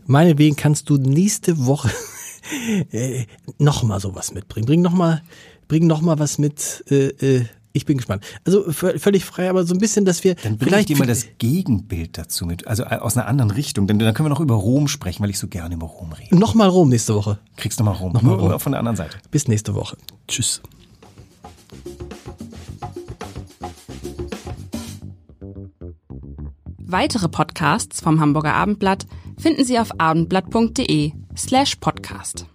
Meinetwegen 0.06 0.56
kannst 0.56 0.90
du 0.90 0.96
nächste 0.96 1.66
Woche 1.66 1.92
äh, 2.92 3.26
noch 3.60 3.84
mal 3.84 4.00
sowas 4.00 4.34
mitbringen. 4.34 4.66
Bring 4.66 4.82
noch 4.82 4.94
mal, 4.94 5.22
bring 5.68 5.88
noch 5.88 6.00
mal 6.00 6.20
was 6.20 6.38
mit. 6.38 6.86
Äh, 6.90 7.08
äh, 7.08 7.46
ich 7.78 7.86
bin 7.86 7.98
gespannt. 7.98 8.24
Also 8.46 8.66
vö- 8.68 9.00
völlig 9.00 9.24
frei, 9.26 9.50
aber 9.50 9.66
so 9.66 9.74
ein 9.74 9.80
bisschen, 9.80 10.04
dass 10.06 10.24
wir 10.24 10.36
Dann 10.36 10.58
bringe 10.58 10.58
ich 10.58 10.68
vielleicht 10.68 10.90
dir 10.90 10.98
mal 10.98 11.08
das 11.08 11.28
Gegenbild 11.38 12.18
dazu 12.18 12.46
mit, 12.46 12.68
also 12.68 12.84
äh, 12.84 12.98
aus 12.98 13.16
einer 13.18 13.28
anderen 13.28 13.52
Richtung. 13.52 13.88
Denn 13.88 14.00
dann 14.00 14.14
können 14.14 14.26
wir 14.26 14.30
noch 14.32 14.40
über 14.42 14.56
Rom 14.56 14.88
sprechen, 14.88 15.24
weil 15.24 15.30
ich 15.30 15.40
so 15.40 15.48
gerne 15.48 15.76
über 15.76 15.88
Rom 15.88 16.12
rede. 16.12 16.36
noch 16.38 16.54
mal 16.56 16.68
Rom 16.68 16.90
nächste 16.90 17.16
Woche. 17.16 17.40
Kriegst 17.56 17.80
du 17.80 17.84
mal 17.84 17.92
Rom. 17.92 18.12
Noch 18.14 18.22
mal 18.22 18.36
Nur 18.38 18.52
Rom. 18.52 18.60
von 18.60 18.72
der 18.74 18.80
anderen 18.80 18.98
Seite. 18.98 19.18
Bis 19.32 19.48
nächste 19.48 19.76
Woche. 19.76 19.96
Tschüss. 20.28 20.62
Weitere 26.80 27.28
Podcasts 27.28 28.02
vom 28.02 28.20
Hamburger 28.20 28.54
Abendblatt 28.54 29.06
finden 29.38 29.64
Sie 29.66 29.80
auf 29.80 30.00
abendblatt.de 30.00 31.12
slash 31.36 31.76
podcast. 31.78 32.46